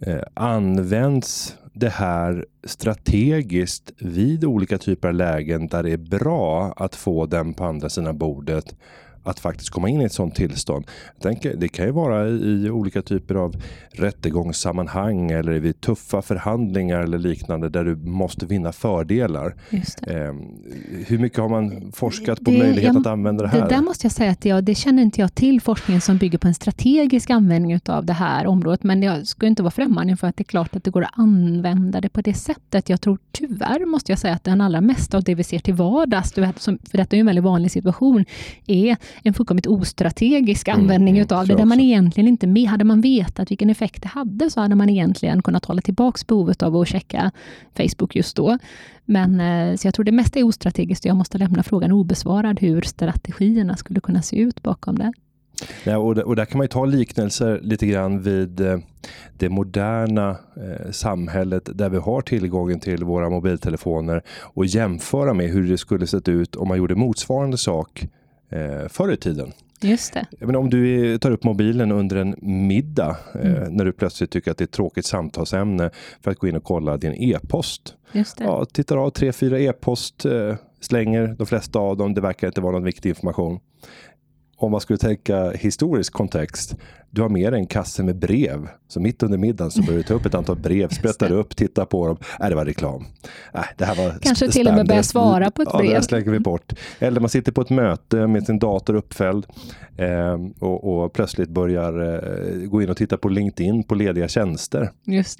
[0.00, 6.94] eh, används det här strategiskt vid olika typer av lägen där det är bra att
[6.96, 8.76] få den på andra sidan bordet
[9.30, 10.86] att faktiskt komma in i ett sådant tillstånd.
[11.22, 17.00] Tänker, det kan ju vara i, i olika typer av rättegångssammanhang eller vid tuffa förhandlingar
[17.00, 19.54] eller liknande där du måste vinna fördelar.
[20.06, 20.34] Eh,
[21.06, 23.60] hur mycket har man forskat på det, möjlighet jag, att använda det här?
[23.60, 26.38] Det där måste jag säga att jag, det känner inte jag till forskningen som bygger
[26.38, 28.82] på en strategisk användning av det här området.
[28.82, 31.18] Men jag skulle inte vara främmande för att det är klart att det går att
[31.18, 32.88] använda det på det sättet.
[32.88, 35.74] Jag tror tyvärr, måste jag säga, att den allra mesta av det vi ser till
[35.74, 38.24] vardags, för detta är en väldigt vanlig situation,
[38.66, 42.84] är en fullkomligt ostrategisk mm, användning mm, utav det, där man egentligen inte med, hade
[42.84, 46.76] man vetat vilken effekt det hade, så hade man egentligen kunnat hålla tillbaks behovet av
[46.76, 47.30] att checka
[47.76, 48.58] Facebook just då.
[49.04, 52.60] Men eh, så jag tror det mesta är ostrategiskt och jag måste lämna frågan obesvarad
[52.60, 55.12] hur strategierna skulle kunna se ut bakom det.
[55.84, 58.78] Ja, och, och där kan man ta liknelser lite grann vid eh,
[59.38, 65.68] det moderna eh, samhället där vi har tillgången till våra mobiltelefoner och jämföra med hur
[65.68, 68.06] det skulle sett ut om man gjorde motsvarande sak
[68.50, 69.52] eh, förr i tiden.
[69.82, 70.26] Just det.
[70.40, 73.76] Menar, om du tar upp mobilen under en middag eh, mm.
[73.76, 76.64] när du plötsligt tycker att det är ett tråkigt samtalsämne för att gå in och
[76.64, 77.94] kolla din e-post.
[78.38, 82.14] Ja, tittar av tre, fyra e-post, eh, slänger de flesta av dem.
[82.14, 83.60] Det verkar inte vara någon viktig information
[84.60, 86.76] om man skulle tänka historisk kontext,
[87.10, 88.68] du har med dig en kasse med brev.
[88.88, 91.84] Så mitt under middagen så börjar du ta upp ett antal brev, sprättar upp, tittar
[91.84, 92.16] på dem.
[92.40, 93.06] Äh, det var reklam.
[93.54, 95.90] Äh, det här var Kanske till och med börja svara på ett brev.
[95.90, 96.72] Ja, det slänger vi bort.
[96.98, 99.46] Eller man sitter på ett möte med sin dator uppfälld
[99.96, 104.90] eh, och, och, plötsligt börjar eh, gå in och titta på LinkedIn på lediga tjänster.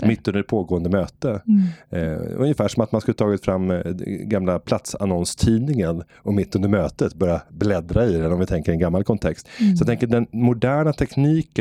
[0.08, 1.42] Mitt under ett pågående möte.
[1.46, 2.14] Mm.
[2.14, 7.14] Eh, ungefär som att man skulle tagit fram eh, gamla platsannonstidningen och mitt under mötet
[7.14, 9.48] börja bläddra i den om vi tänker en gammal kontext.
[9.60, 9.76] Mm.
[9.76, 11.59] Så jag tänker den moderna tekniken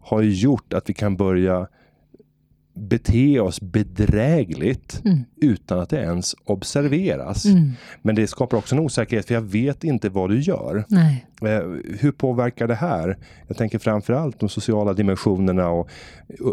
[0.00, 1.68] har gjort att vi kan börja
[2.74, 5.24] bete oss bedrägligt mm.
[5.36, 7.44] utan att det ens observeras.
[7.44, 7.72] Mm.
[8.02, 10.84] Men det skapar också en osäkerhet för jag vet inte vad du gör.
[10.88, 11.26] Nej.
[12.00, 13.16] Hur påverkar det här?
[13.48, 15.88] Jag tänker framförallt de sociala dimensionerna och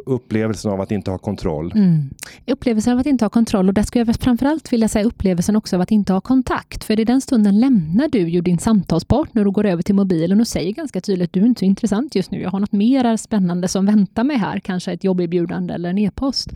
[0.06, 1.72] upplevelsen av att inte ha kontroll.
[1.76, 2.10] Mm.
[2.48, 5.76] Upplevelsen av att inte ha kontroll och där skulle jag framförallt vilja säga upplevelsen också
[5.76, 6.84] av att inte ha kontakt.
[6.84, 10.48] För i den stunden lämnar du ju din samtalspartner och går över till mobilen och
[10.48, 12.42] säger ganska tydligt att du är inte så intressant just nu.
[12.42, 14.60] Jag har något mer spännande som väntar mig här.
[14.60, 16.54] Kanske ett jobberbjudande eller en e-post.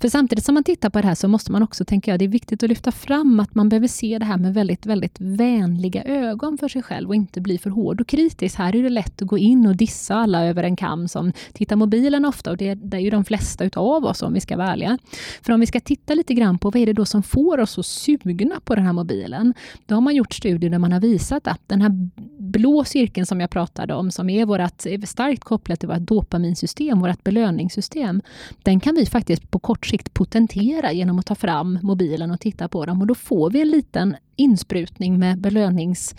[0.00, 2.24] För samtidigt som man tittar på det här så måste man också tänka, att det
[2.24, 6.02] är viktigt att lyfta fram att man behöver se det här med väldigt, väldigt vänliga
[6.04, 8.58] ögon för sig själv och inte bli för hård och kritisk.
[8.58, 11.76] Här är det lätt att gå in och dissa alla över en kam som tittar
[11.76, 14.68] mobilen ofta och det, det är ju de flesta utav oss om vi ska vara
[14.68, 14.98] ärliga.
[15.42, 17.70] För om vi ska titta lite grann på vad är det då som får oss
[17.70, 19.54] så sugna på den här mobilen.
[19.86, 21.90] Då har man gjort studier där man har visat att den här
[22.38, 27.00] blå cirkeln som jag pratade om, som är, vårat, är starkt kopplat till vårt dopaminsystem,
[27.00, 28.22] vårt belöningssystem,
[28.62, 32.68] den kan vi faktiskt på kort sikt potentera genom att ta fram mobilen och titta
[32.68, 33.00] på dem.
[33.00, 36.14] Och då får vi en liten insprutning med belönings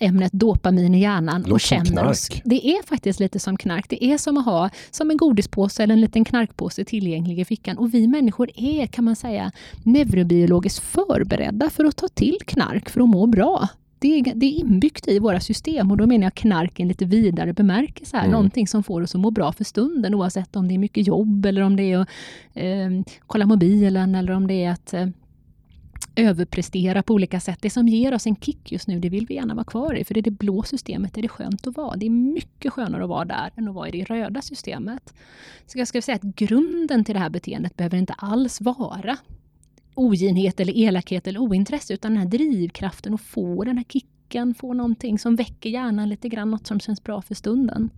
[0.00, 2.28] ämnet dopamin i hjärnan Låt och känner oss.
[2.44, 3.86] Det är faktiskt lite som knark.
[3.88, 7.78] Det är som att ha som en godispåse eller en liten knarkpåse tillgänglig i fickan.
[7.78, 13.00] Och vi människor är, kan man säga, neurobiologiskt förberedda för att ta till knark för
[13.00, 13.68] att må bra.
[13.98, 17.04] Det är, det är inbyggt i våra system och då menar jag knark i lite
[17.04, 18.16] vidare bemärkelse.
[18.16, 18.24] Här.
[18.24, 18.32] Mm.
[18.32, 21.46] Någonting som får oss att må bra för stunden oavsett om det är mycket jobb
[21.46, 22.08] eller om det är att
[22.54, 25.06] eh, kolla mobilen eller om det är att eh,
[26.16, 27.58] överprestera på olika sätt.
[27.62, 30.04] Det som ger oss en kick just nu, det vill vi gärna vara kvar i.
[30.04, 31.96] För det är det blå systemet, är det skönt att vara.
[31.96, 35.14] Det är mycket skönare att vara där än att vara i det röda systemet.
[35.66, 39.16] Så jag skulle säga att grunden till det här beteendet behöver inte alls vara
[39.94, 44.72] oginhet eller elakhet eller ointresse, utan den här drivkraften att få den här kicken, få
[44.72, 47.90] någonting som väcker hjärnan lite grann, något som känns bra för stunden.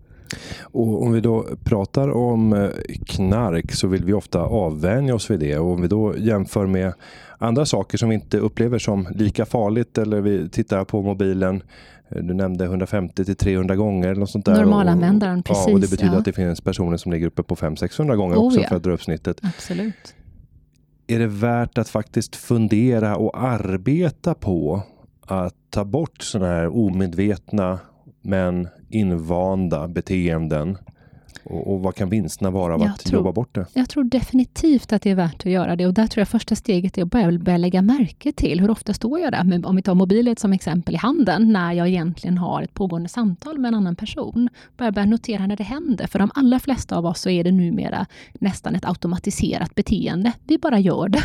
[0.63, 2.71] Och om vi då pratar om
[3.07, 5.59] knark så vill vi ofta avvänja oss vid det.
[5.59, 6.95] Och om vi då jämför med
[7.39, 11.63] andra saker som vi inte upplever som lika farligt eller vi tittar på mobilen
[12.09, 14.09] eh, du nämnde 150 till 300 gånger.
[14.09, 14.55] Eller något sånt där.
[14.55, 15.65] Normalanvändaren, precis.
[15.67, 16.19] Ja, och det betyder ja.
[16.19, 18.69] att det finns personer som ligger uppe på 500-600 gånger oh, också ja.
[18.69, 19.41] för att dra upp snittet.
[19.43, 20.15] Absolut.
[21.07, 24.83] Är det värt att faktiskt fundera och arbeta på
[25.21, 27.79] att ta bort sådana här omedvetna
[28.23, 30.79] men invanda beteenden
[31.45, 33.67] och, och, vad kan vinsterna vara av jag att tror, jobba bort det?
[33.73, 35.87] Jag tror definitivt att det är värt att göra det.
[35.87, 38.95] Och där tror jag första steget är att börja, börja lägga märke till hur ofta
[38.95, 42.63] står jag där, om vi tar mobilen som exempel i handen, när jag egentligen har
[42.63, 44.49] ett pågående samtal med en annan person.
[44.77, 46.07] Börja, börja notera när det händer.
[46.07, 50.33] För de allra flesta av oss så är det numera nästan ett automatiserat beteende.
[50.45, 51.23] Vi bara gör det.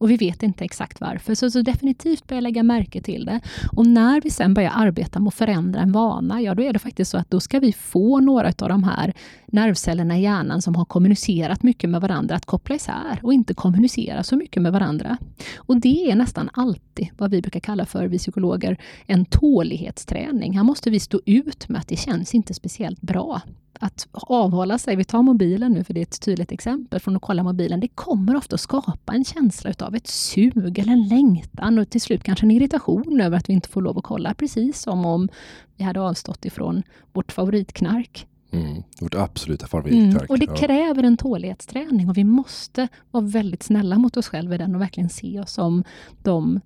[0.00, 1.34] Och vi vet inte exakt varför.
[1.34, 3.40] Så, så definitivt börja lägga märke till det.
[3.76, 6.78] Och när vi sen börjar arbeta med att förändra en vana, ja då är det
[6.78, 9.12] faktiskt så att då ska vi få några av de här
[9.46, 14.22] nervcellerna i hjärnan som har kommunicerat mycket med varandra att koppla isär och inte kommunicera
[14.22, 15.16] så mycket med varandra.
[15.56, 20.56] Och det är nästan alltid vad vi brukar kalla för, vi psykologer, en tålighetsträning.
[20.56, 23.40] Här måste vi stå ut med att det känns inte speciellt bra
[23.72, 27.22] att avhålla sig, vi tar mobilen nu för det är ett tydligt exempel från att
[27.22, 31.78] kolla mobilen, det kommer ofta att skapa en känsla utav ett sug eller en längtan
[31.78, 34.80] och till slut kanske en irritation över att vi inte får lov att kolla, precis
[34.80, 35.28] som om
[35.76, 38.26] vi hade avstått ifrån vårt favoritknark.
[38.52, 40.14] Mm, vårt absoluta favoritknark.
[40.14, 44.54] Mm, och det kräver en tålighetsträning och vi måste vara väldigt snälla mot oss själva
[44.54, 45.84] i den och verkligen se oss som
[46.22, 46.60] de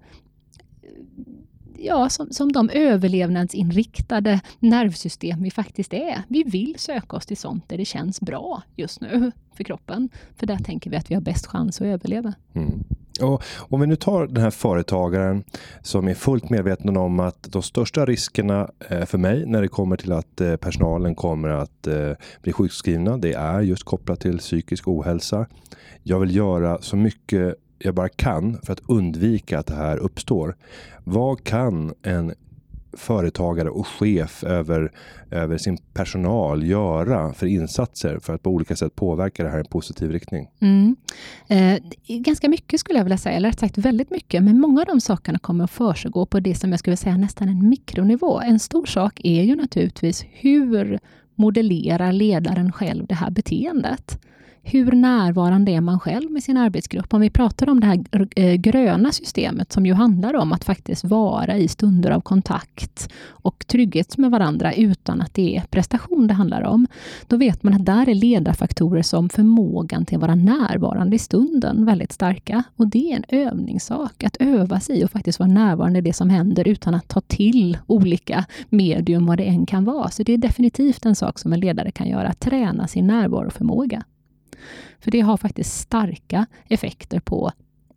[1.79, 6.23] ja, som, som de överlevnadsinriktade nervsystem vi faktiskt är.
[6.29, 10.09] Vi vill söka oss till sånt där det känns bra just nu för kroppen.
[10.37, 12.35] För där tänker vi att vi har bäst chans att överleva.
[12.55, 12.85] Mm.
[13.21, 15.45] Och om vi nu tar den här företagaren
[15.83, 19.97] som är fullt medveten om att de största riskerna eh, för mig när det kommer
[19.97, 24.89] till att eh, personalen kommer att eh, bli sjukskrivna, det är just kopplat till psykisk
[24.89, 25.47] ohälsa.
[26.03, 27.55] Jag vill göra så mycket
[27.85, 30.57] jag bara kan för att undvika att det här uppstår.
[31.05, 32.35] Vad kan en
[32.97, 34.93] företagare och chef över,
[35.31, 39.61] över sin personal göra för insatser för att på olika sätt påverka det här i
[39.61, 40.49] en positiv riktning?
[40.61, 40.97] Mm.
[41.49, 44.43] Eh, ganska mycket skulle jag vilja säga, eller rätt sagt väldigt mycket.
[44.43, 47.49] Men många av de sakerna kommer att försiggå på det som jag skulle säga nästan
[47.49, 48.41] en mikronivå.
[48.41, 51.01] En stor sak är ju naturligtvis hur
[51.35, 54.19] modellerar ledaren själv det här beteendet?
[54.67, 57.15] Hur närvarande är man själv med sin arbetsgrupp?
[57.15, 58.05] Om vi pratar om det här
[58.37, 63.67] eh, gröna systemet som ju handlar om att faktiskt vara i stunder av kontakt och
[63.67, 66.87] trygghet med varandra utan att det är prestation det handlar om.
[67.27, 71.87] Då vet man att där är ledarfaktorer som förmågan till att vara närvarande i stunden
[71.87, 72.63] väldigt starka.
[72.77, 76.31] Och det är en övningssak, att öva sig och faktiskt vara närvarande i det som
[76.31, 80.11] händer utan att ta till olika medium, vad det än kan vara.
[80.11, 84.05] Så det är definitivt en sak som en ledare kan göra, träna sin närvaroförmåga.
[85.01, 87.53] För det har faktiskt starka effekter på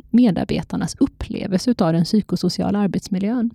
[0.10, 3.50] medarbetarnas upplevelse av den psykosociala arbetsmiljön.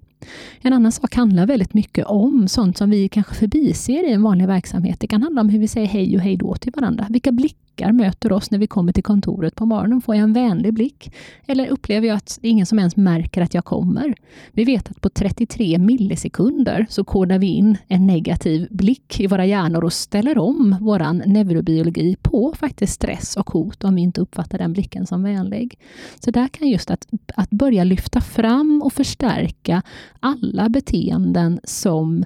[0.61, 4.47] En annan sak handlar väldigt mycket om sånt som vi kanske förbiser i en vanlig
[4.47, 5.01] verksamhet.
[5.01, 7.07] Det kan handla om hur vi säger hej och hej då till varandra.
[7.11, 10.01] Vilka blickar möter oss när vi kommer till kontoret på morgonen?
[10.01, 11.13] Får jag en vänlig blick?
[11.47, 14.15] Eller upplever jag att det är ingen som ens märker att jag kommer?
[14.53, 19.47] Vi vet att på 33 millisekunder så kodar vi in en negativ blick i våra
[19.47, 24.59] hjärnor och ställer om vår neurobiologi på faktiskt stress och hot om vi inte uppfattar
[24.59, 25.79] den blicken som vänlig.
[26.21, 29.83] Så där kan just att, att börja lyfta fram och förstärka
[30.21, 32.25] alla beteenden som,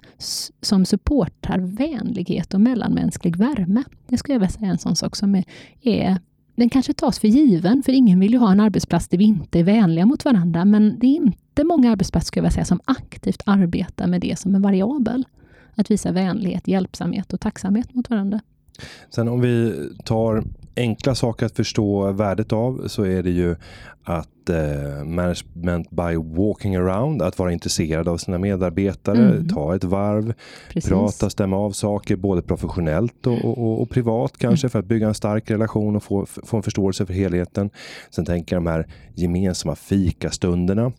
[0.60, 3.82] som supportar vänlighet och mellanmänsklig värme.
[4.08, 5.44] Det skulle jag vilja säga är en sån sak som är,
[5.82, 6.18] är
[6.56, 9.58] den kanske tas för given, för ingen vill ju ha en arbetsplats där vi inte
[9.58, 13.42] är vänliga mot varandra, men det är inte många arbetsplatser skulle jag säga, som aktivt
[13.46, 15.24] arbetar med det som en variabel.
[15.74, 18.40] Att visa vänlighet, hjälpsamhet och tacksamhet mot varandra.
[19.10, 20.44] Sen om vi tar
[20.76, 23.56] enkla saker att förstå värdet av så är det ju
[24.02, 29.48] att eh, management by walking around, att vara intresserad av sina medarbetare, mm.
[29.48, 30.34] ta ett varv,
[30.72, 30.90] Precis.
[30.90, 34.70] prata, stämma av saker både professionellt och, och, och privat kanske mm.
[34.70, 37.70] för att bygga en stark relation och få, få en förståelse för helheten.
[38.10, 40.92] Sen tänker jag de här gemensamma fikastunderna.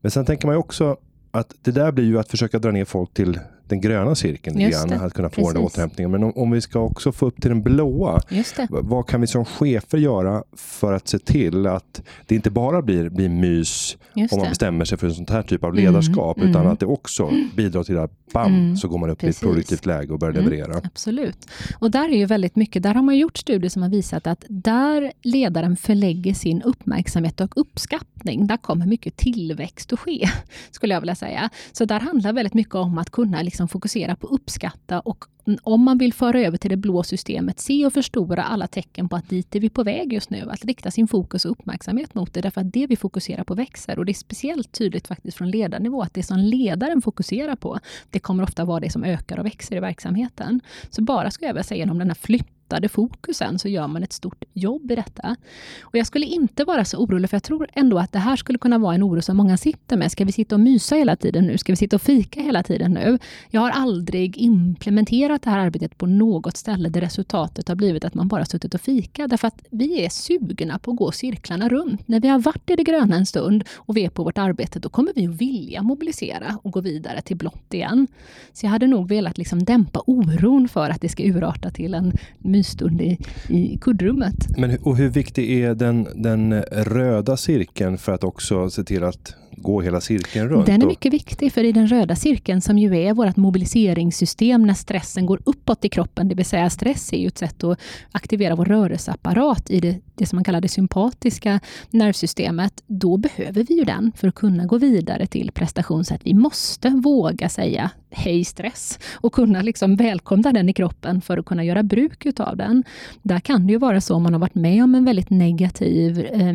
[0.00, 0.96] Men sen tänker man ju också
[1.30, 4.92] att det där blir ju att försöka dra ner folk till den gröna cirkeln igen,
[4.92, 5.54] att kunna få Precis.
[5.54, 6.10] den återhämtningen.
[6.10, 8.20] Men om, om, vi ska också få upp till den blåa,
[8.68, 13.08] vad kan vi som chefer göra för att se till att det inte bara blir,
[13.08, 14.50] blir mys Just om man det.
[14.50, 16.72] bestämmer sig för en sån här typ av ledarskap, mm, utan mm.
[16.72, 19.42] att det också bidrar till att bam, mm, så går man upp precis.
[19.42, 20.80] i ett produktivt läge och börjar mm, leverera.
[20.84, 21.48] Absolut.
[21.78, 24.44] Och där är ju väldigt mycket, där har man gjort studier som har visat att
[24.48, 30.28] där ledaren förlägger sin uppmärksamhet och uppskattning, där kommer mycket tillväxt att ske,
[30.70, 31.50] skulle jag vilja säga.
[31.72, 35.24] Så där handlar väldigt mycket om att kunna liksom Liksom fokusera på uppskatta och
[35.62, 39.16] om man vill föra över till det blå systemet, se och förstora alla tecken på
[39.16, 40.50] att dit är vi på väg just nu.
[40.50, 43.98] Att rikta sin fokus och uppmärksamhet mot det, därför att det vi fokuserar på växer.
[43.98, 47.78] Och det är speciellt tydligt faktiskt från ledarnivå, att det som ledaren fokuserar på,
[48.10, 50.60] det kommer ofta vara det som ökar och växer i verksamheten.
[50.90, 54.02] Så bara, ska jag vilja säga, genom den här flytten flyttade fokusen så gör man
[54.02, 55.36] ett stort jobb i detta.
[55.80, 58.58] Och Jag skulle inte vara så orolig, för jag tror ändå att det här skulle
[58.58, 60.12] kunna vara en oro som många sitter med.
[60.12, 61.58] Ska vi sitta och mysa hela tiden nu?
[61.58, 63.18] Ska vi sitta och fika hela tiden nu?
[63.50, 68.14] Jag har aldrig implementerat det här arbetet på något ställe där resultatet har blivit att
[68.14, 69.28] man bara suttit och fika.
[69.28, 72.08] Därför att vi är sugna på att gå cirklarna runt.
[72.08, 74.78] När vi har varit i det gröna en stund och vi är på vårt arbete,
[74.78, 78.06] då kommer vi att vilja mobilisera och gå vidare till blått igen.
[78.52, 82.12] Så jag hade nog velat liksom dämpa oron för att det ska urarta till en
[82.56, 84.58] mysstund i, i kuddrummet.
[84.58, 89.34] Men och hur viktig är den, den röda cirkeln för att också se till att
[89.56, 90.66] gå hela cirkeln runt?
[90.66, 94.74] Den är mycket viktig, för i den röda cirkeln som ju är vårt mobiliseringssystem när
[94.74, 97.78] stressen går uppåt i kroppen, det vill säga stress är ju ett sätt att
[98.12, 101.60] aktivera vår rörelseapparat i det, det som man kallar det sympatiska
[101.90, 102.82] nervsystemet.
[102.86, 106.04] Då behöver vi ju den för att kunna gå vidare till prestation.
[106.04, 111.20] Så att vi måste våga säga hej stress och kunna liksom välkomna den i kroppen
[111.20, 112.84] för att kunna göra bruk utav den.
[113.22, 116.20] Där kan det ju vara så om man har varit med om en väldigt negativ
[116.32, 116.54] eh,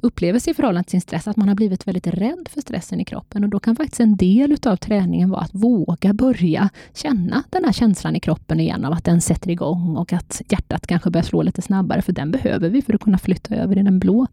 [0.00, 3.04] upplevelse i förhållande till sin stress, att man har blivit väldigt rädd för stressen i
[3.04, 3.44] kroppen.
[3.44, 7.72] Och då kan faktiskt en del utav träningen vara att våga börja känna den här
[7.72, 11.42] känslan i kroppen igen av att den sätter igång och att hjärtat kanske börjar slå
[11.42, 14.26] lite snabbare, för den behöver vi för att kunna flytta över i den blå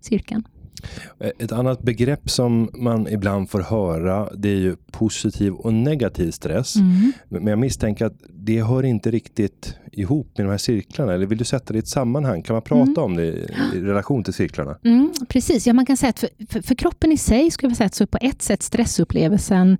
[0.00, 0.44] cirkeln.
[1.38, 6.76] Ett annat begrepp som man ibland får höra det är ju positiv och negativ stress.
[6.76, 7.12] Mm.
[7.28, 11.12] Men jag misstänker att det hör inte riktigt ihop med de här cirklarna.
[11.12, 12.42] Eller vill du sätta det i ett sammanhang?
[12.42, 13.02] Kan man prata mm.
[13.02, 14.78] om det i, relation till cirklarna?
[14.84, 17.76] Mm, precis, ja, man kan säga att för, för, för kroppen i sig skulle jag
[17.76, 19.78] säga att så på ett sätt stressupplevelsen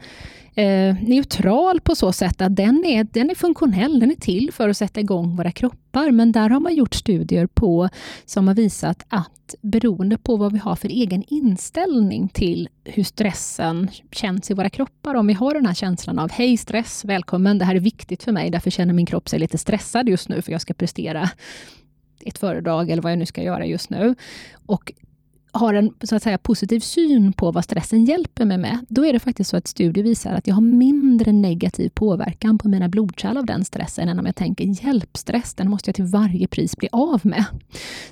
[0.55, 4.69] eh, neutral på så sätt att den är, den är funktionell, den är till för
[4.69, 6.11] att sätta igång våra kroppar.
[6.11, 7.89] Men där har man gjort studier på
[8.25, 13.91] som har visat att beroende på vad vi har för egen inställning till hur stressen
[14.13, 15.15] känns i våra kroppar.
[15.15, 18.33] Om vi har den här känslan av hej stress, välkommen, det här är viktigt för
[18.33, 21.31] mig, därför känner min kropp sig lite stressad just nu för jag ska prestera
[22.25, 24.15] ett föredrag eller vad jag nu ska göra just nu.
[24.67, 24.93] Och
[25.53, 29.13] har en så att säga, positiv syn på vad stressen hjälper mig med, då är
[29.13, 33.37] det faktiskt så att studier visar att jag har mindre negativ påverkan på mina blodkärl
[33.37, 36.89] av den stressen än om jag tänker hjälpstress, den måste jag till varje pris bli
[36.93, 37.45] av med.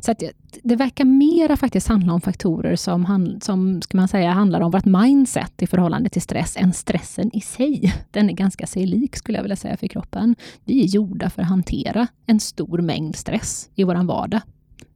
[0.00, 0.22] Så att
[0.62, 4.84] det verkar mera faktiskt handla om faktorer som, som ska man säga, handlar om vårt
[4.84, 7.94] mindset i förhållande till stress, än stressen i sig.
[8.10, 10.36] Den är ganska sig lik skulle jag vilja säga för kroppen.
[10.64, 14.40] Vi är gjorda för att hantera en stor mängd stress i vår vardag.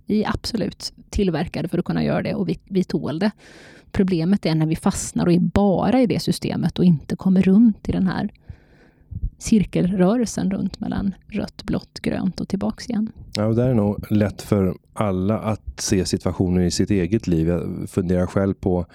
[0.07, 3.31] Vi är absolut tillverkade för att kunna göra det och vi, vi tål det.
[3.93, 7.89] Problemet är när vi fastnar och är bara i det systemet och inte kommer runt
[7.89, 8.31] i den här
[9.39, 13.13] cirkelrörelsen runt mellan rött, blått, grönt och tillbaks igen.
[13.37, 17.49] Ja, och det är nog lätt för alla att se situationen i sitt eget liv.
[17.49, 18.87] Jag funderar själv på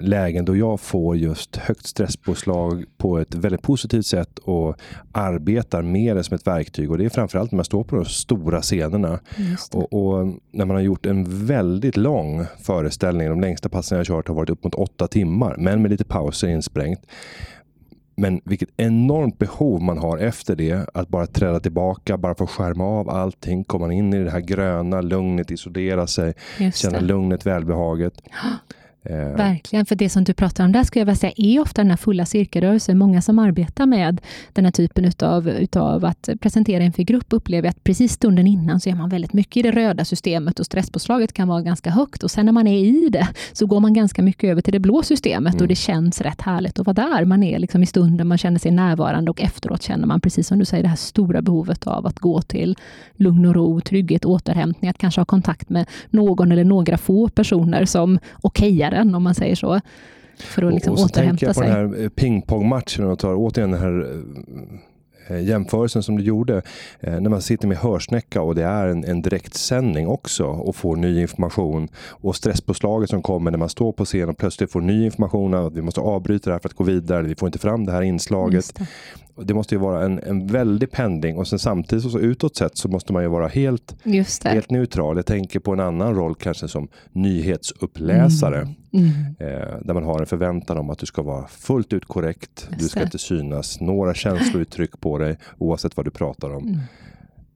[0.00, 4.76] lägen då jag får just högt stresspåslag på ett väldigt positivt sätt och
[5.12, 6.90] arbetar med det som ett verktyg.
[6.90, 9.20] Och det är framförallt när man står på de stora scenerna.
[9.72, 13.28] Och, och, när man har gjort en väldigt lång föreställning.
[13.28, 16.48] De längsta passen jag kört har varit upp mot åtta timmar, men med lite pauser
[16.48, 17.00] insprängt.
[18.16, 20.86] Men vilket enormt behov man har efter det.
[20.94, 23.64] Att bara träda tillbaka, bara få skärma av allting.
[23.64, 26.34] Komma in i det här gröna lugnet, isolera sig,
[26.74, 28.14] känna lugnet, välbehaget.
[29.04, 29.36] Eh.
[29.36, 31.90] Verkligen, för det som du pratar om där skulle jag vilja säga är ofta den
[31.90, 32.98] här fulla cirkelrörelsen.
[32.98, 34.20] Många som arbetar med
[34.52, 38.90] den här typen utav, utav att presentera inför grupp upplever att precis stunden innan så
[38.90, 42.30] är man väldigt mycket i det röda systemet och stresspåslaget kan vara ganska högt och
[42.30, 45.02] sen när man är i det så går man ganska mycket över till det blå
[45.02, 45.62] systemet mm.
[45.62, 47.24] och det känns rätt härligt att vara där.
[47.24, 50.58] Man är liksom i stunden, man känner sig närvarande och efteråt känner man precis som
[50.58, 52.76] du säger det här stora behovet av att gå till
[53.16, 57.84] lugn och ro, trygghet, återhämtning, att kanske ha kontakt med någon eller några få personer
[57.84, 59.80] som okejar den, om man säger så.
[60.36, 61.70] För att liksom och, och så återhämta jag på sig.
[61.70, 64.22] den här eh, pingpongmatchen och tar återigen den här
[65.28, 66.62] eh, jämförelsen som du gjorde.
[67.00, 70.96] Eh, när man sitter med hörsnäcka och det är en, en direktsändning också och får
[70.96, 71.88] ny information.
[72.08, 75.72] Och stresspåslaget som kommer när man står på scen och plötsligt får ny information att
[75.72, 77.22] vi måste avbryta det här för att gå vidare.
[77.22, 78.86] Vi får inte fram det här inslaget det
[79.36, 83.12] måste ju vara en, en väldig pendling och sen samtidigt så utåt sett så måste
[83.12, 83.96] man ju vara helt,
[84.44, 85.16] helt neutral.
[85.16, 88.60] Jag tänker på en annan roll kanske som nyhetsuppläsare.
[88.60, 88.74] Mm.
[88.92, 89.10] Mm.
[89.38, 92.68] Eh, där man har en förväntan om att du ska vara fullt ut korrekt.
[92.70, 93.04] Just du ska det.
[93.04, 96.68] inte synas några känslouttryck på dig oavsett vad du pratar om.
[96.68, 96.80] Mm.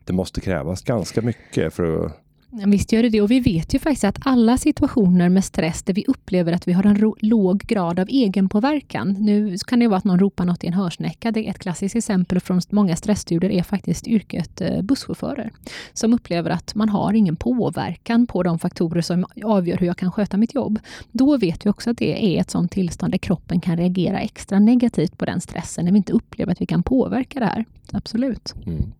[0.04, 2.12] Det måste krävas ganska mycket för att
[2.50, 5.94] Visst gör det det och vi vet ju faktiskt att alla situationer med stress där
[5.94, 9.16] vi upplever att vi har en låg grad av egenpåverkan.
[9.18, 11.30] Nu kan det vara att någon ropar något i en hörsnäcka.
[11.32, 15.50] Det är ett klassiskt exempel från många stressstudier är faktiskt yrket eh, busschaufförer
[15.92, 20.12] som upplever att man har ingen påverkan på de faktorer som avgör hur jag kan
[20.12, 20.78] sköta mitt jobb.
[21.12, 24.58] Då vet vi också att det är ett sådant tillstånd där kroppen kan reagera extra
[24.58, 27.64] negativt på den stressen när vi inte upplever att vi kan påverka det här.
[27.92, 28.54] Absolut.
[28.66, 28.92] Mm.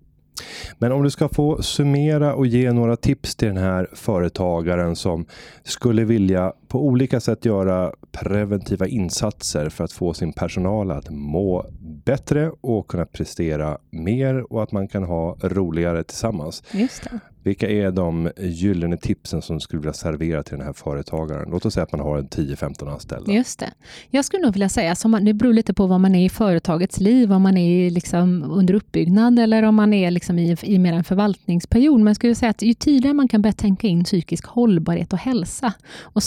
[0.79, 5.27] Men om du ska få summera och ge några tips till den här företagaren som
[5.65, 11.67] skulle vilja på olika sätt göra preventiva insatser för att få sin personal att må
[12.05, 16.63] bättre och kunna prestera mer och att man kan ha roligare tillsammans.
[16.73, 17.21] Just det.
[17.47, 21.49] Vilka är de gyllene tipsen som du skulle vilja servera till den här företagaren?
[21.51, 23.33] Låt oss säga att man har en 10-15 anställda.
[23.33, 23.73] Just det.
[24.11, 26.29] Jag skulle nog vilja säga, som man, det beror lite på vad man är i
[26.29, 30.79] företagets liv, om man är liksom under uppbyggnad eller om man är liksom i, i
[30.79, 31.99] mer en förvaltningsperiod.
[31.99, 35.19] Men jag skulle säga att ju tidigare man kan börja tänka in psykisk hållbarhet och
[35.19, 35.73] hälsa
[36.03, 36.23] och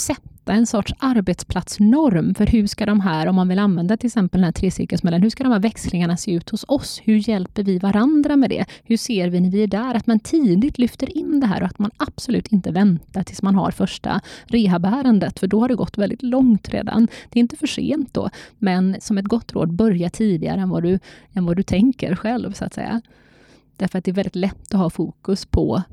[0.49, 4.41] sätta en sorts arbetsplatsnorm för hur ska de här, om man vill använda till exempel
[4.41, 7.01] den här trecirkelsmodellen, hur ska de här växlingarna se ut hos oss?
[7.03, 8.65] Hur hjälper vi varandra med det?
[8.83, 9.95] Hur ser vi när vi är där?
[9.95, 13.55] Att man tidigt lyfter in det här och att man absolut inte väntar tills man
[13.55, 17.07] har första rehabärendet, för då har det gått väldigt långt redan.
[17.29, 20.83] Det är inte för sent då, men som ett gott råd, börja tidigare än vad
[20.83, 20.99] du,
[21.33, 23.01] än vad du tänker själv, så att säga.
[23.77, 25.83] Därför att det är väldigt lätt att ha fokus på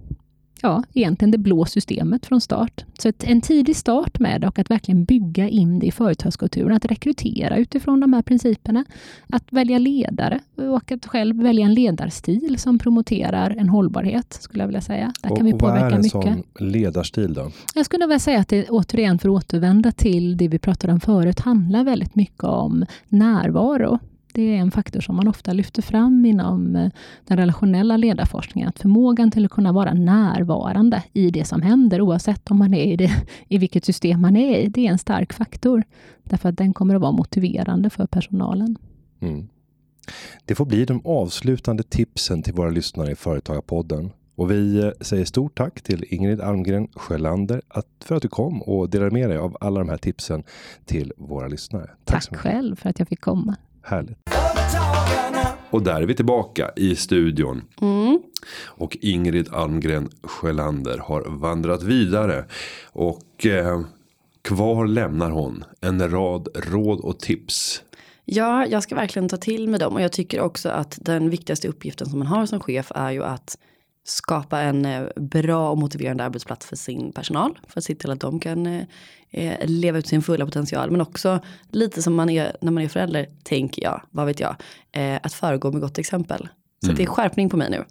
[0.63, 2.85] ja, egentligen det blå systemet från start.
[2.99, 6.85] Så ett, en tidig start med och att verkligen bygga in det i företagskulturen, att
[6.85, 8.85] rekrytera utifrån de här principerna,
[9.29, 14.69] att välja ledare och att själv välja en ledarstil som promoterar en hållbarhet, skulle jag
[14.69, 15.13] vilja säga.
[15.23, 16.13] Där och, kan vi påverka vad är en mycket.
[16.59, 17.51] sån ledarstil då?
[17.75, 21.01] Jag skulle vilja säga att det återigen, för att återvända till det vi pratade om
[21.01, 23.99] förut, handlar väldigt mycket om närvaro.
[24.37, 26.91] Det är en faktor som man ofta lyfter fram inom eh,
[27.25, 28.69] den relationella ledarforskningen.
[28.69, 32.85] Att förmågan till att kunna vara närvarande i det som händer, oavsett om man är
[32.85, 33.11] i, det,
[33.49, 35.85] i vilket system man är i, det är en stark faktor.
[36.25, 38.77] Därför att den kommer att vara motiverande för personalen.
[39.21, 39.49] Mm.
[40.45, 44.11] Det får bli de avslutande tipsen till våra lyssnare i Företagarpodden.
[44.35, 48.63] Och vi eh, säger stort tack till Ingrid Almgren Sjölander att, för att du kom
[48.63, 50.43] och delade med dig av alla de här tipsen
[50.85, 51.91] till våra lyssnare.
[52.05, 52.43] Tack, mycket.
[52.43, 53.57] själv för att jag fick komma.
[53.87, 54.19] Härligt.
[55.71, 57.63] Och där är vi tillbaka i studion.
[57.81, 58.23] Mm.
[58.65, 62.45] Och Ingrid Almgren Sjölander har vandrat vidare.
[62.93, 63.81] Och eh,
[64.43, 67.83] kvar lämnar hon en rad råd och tips.
[68.25, 71.69] Ja, jag ska verkligen ta till mig dem och jag tycker också att den viktigaste
[71.69, 73.59] uppgiften som man har som chef är ju att
[74.05, 77.59] skapa en eh, bra och motiverande arbetsplats för sin personal.
[77.69, 78.87] För att se till att de kan
[79.31, 80.91] eh, leva ut sin fulla potential.
[80.91, 84.57] Men också lite som man är när man är förälder, tänker jag, vad vet jag,
[84.93, 86.49] eh, att föregå med gott exempel.
[86.87, 87.85] Så det är skärpning på mig nu.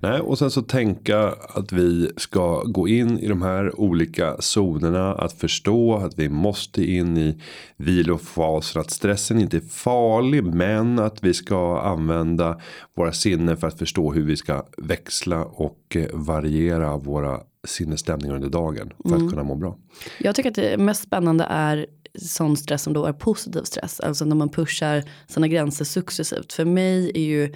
[0.00, 5.14] Nej, och sen så tänka att vi ska gå in i de här olika zonerna.
[5.14, 7.40] Att förstå att vi måste in i
[7.76, 8.80] vilofasen.
[8.80, 10.44] Att stressen inte är farlig.
[10.44, 12.60] Men att vi ska använda
[12.96, 18.48] våra sinnen för att förstå hur vi ska växla och eh, variera våra sinnesstämningar under
[18.48, 18.92] dagen.
[19.08, 19.78] För att kunna må bra.
[20.18, 21.86] Jag tycker att det mest spännande är
[22.18, 24.00] sån stress som då är positiv stress.
[24.00, 26.52] Alltså när man pushar sina gränser successivt.
[26.52, 27.52] För mig är ju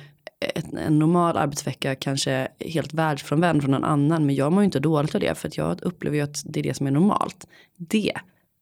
[0.87, 4.27] en normal arbetsvecka kanske helt världsfrånvänd från någon annan.
[4.27, 5.39] Men jag mår ju inte dåligt av det.
[5.39, 7.47] För att jag upplever ju att det är det som är normalt.
[7.77, 8.13] Det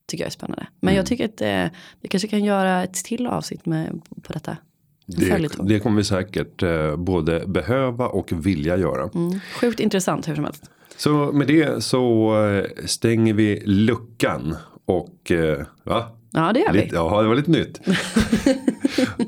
[0.07, 0.67] tycker jag är spännande.
[0.79, 4.57] Men jag tycker att eh, vi kanske kan göra ett till avsnitt med, på detta.
[5.05, 9.09] Det, det kommer vi säkert eh, både behöva och vilja göra.
[9.15, 9.39] Mm.
[9.61, 10.71] Sjukt intressant hur som helst.
[10.97, 14.55] Så med det så eh, stänger vi luckan.
[14.85, 16.18] Och eh, va?
[16.31, 16.89] Ja, det gör vi.
[16.93, 17.79] Ja, det var lite nytt.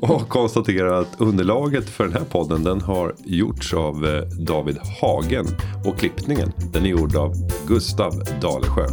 [0.00, 5.46] och konstaterar att underlaget för den här podden den har gjorts av eh, David Hagen
[5.84, 7.34] och klippningen den är gjord av
[7.66, 8.86] Gustav Dalesjö.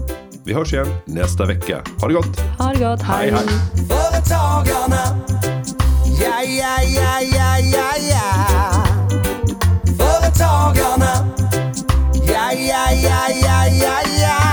[0.46, 1.84] Vi hörs igen nästa vecka.
[2.02, 2.40] Ha det gott!
[2.58, 3.02] Ha det gott!
[3.02, 3.48] Hej, hej!
[3.90, 5.20] Företagarna,
[6.22, 8.86] ja, ja, ja, ja, ja, ja.
[9.98, 11.30] Företagarna,
[12.14, 14.49] ja, ja, ja, ja, ja, ja.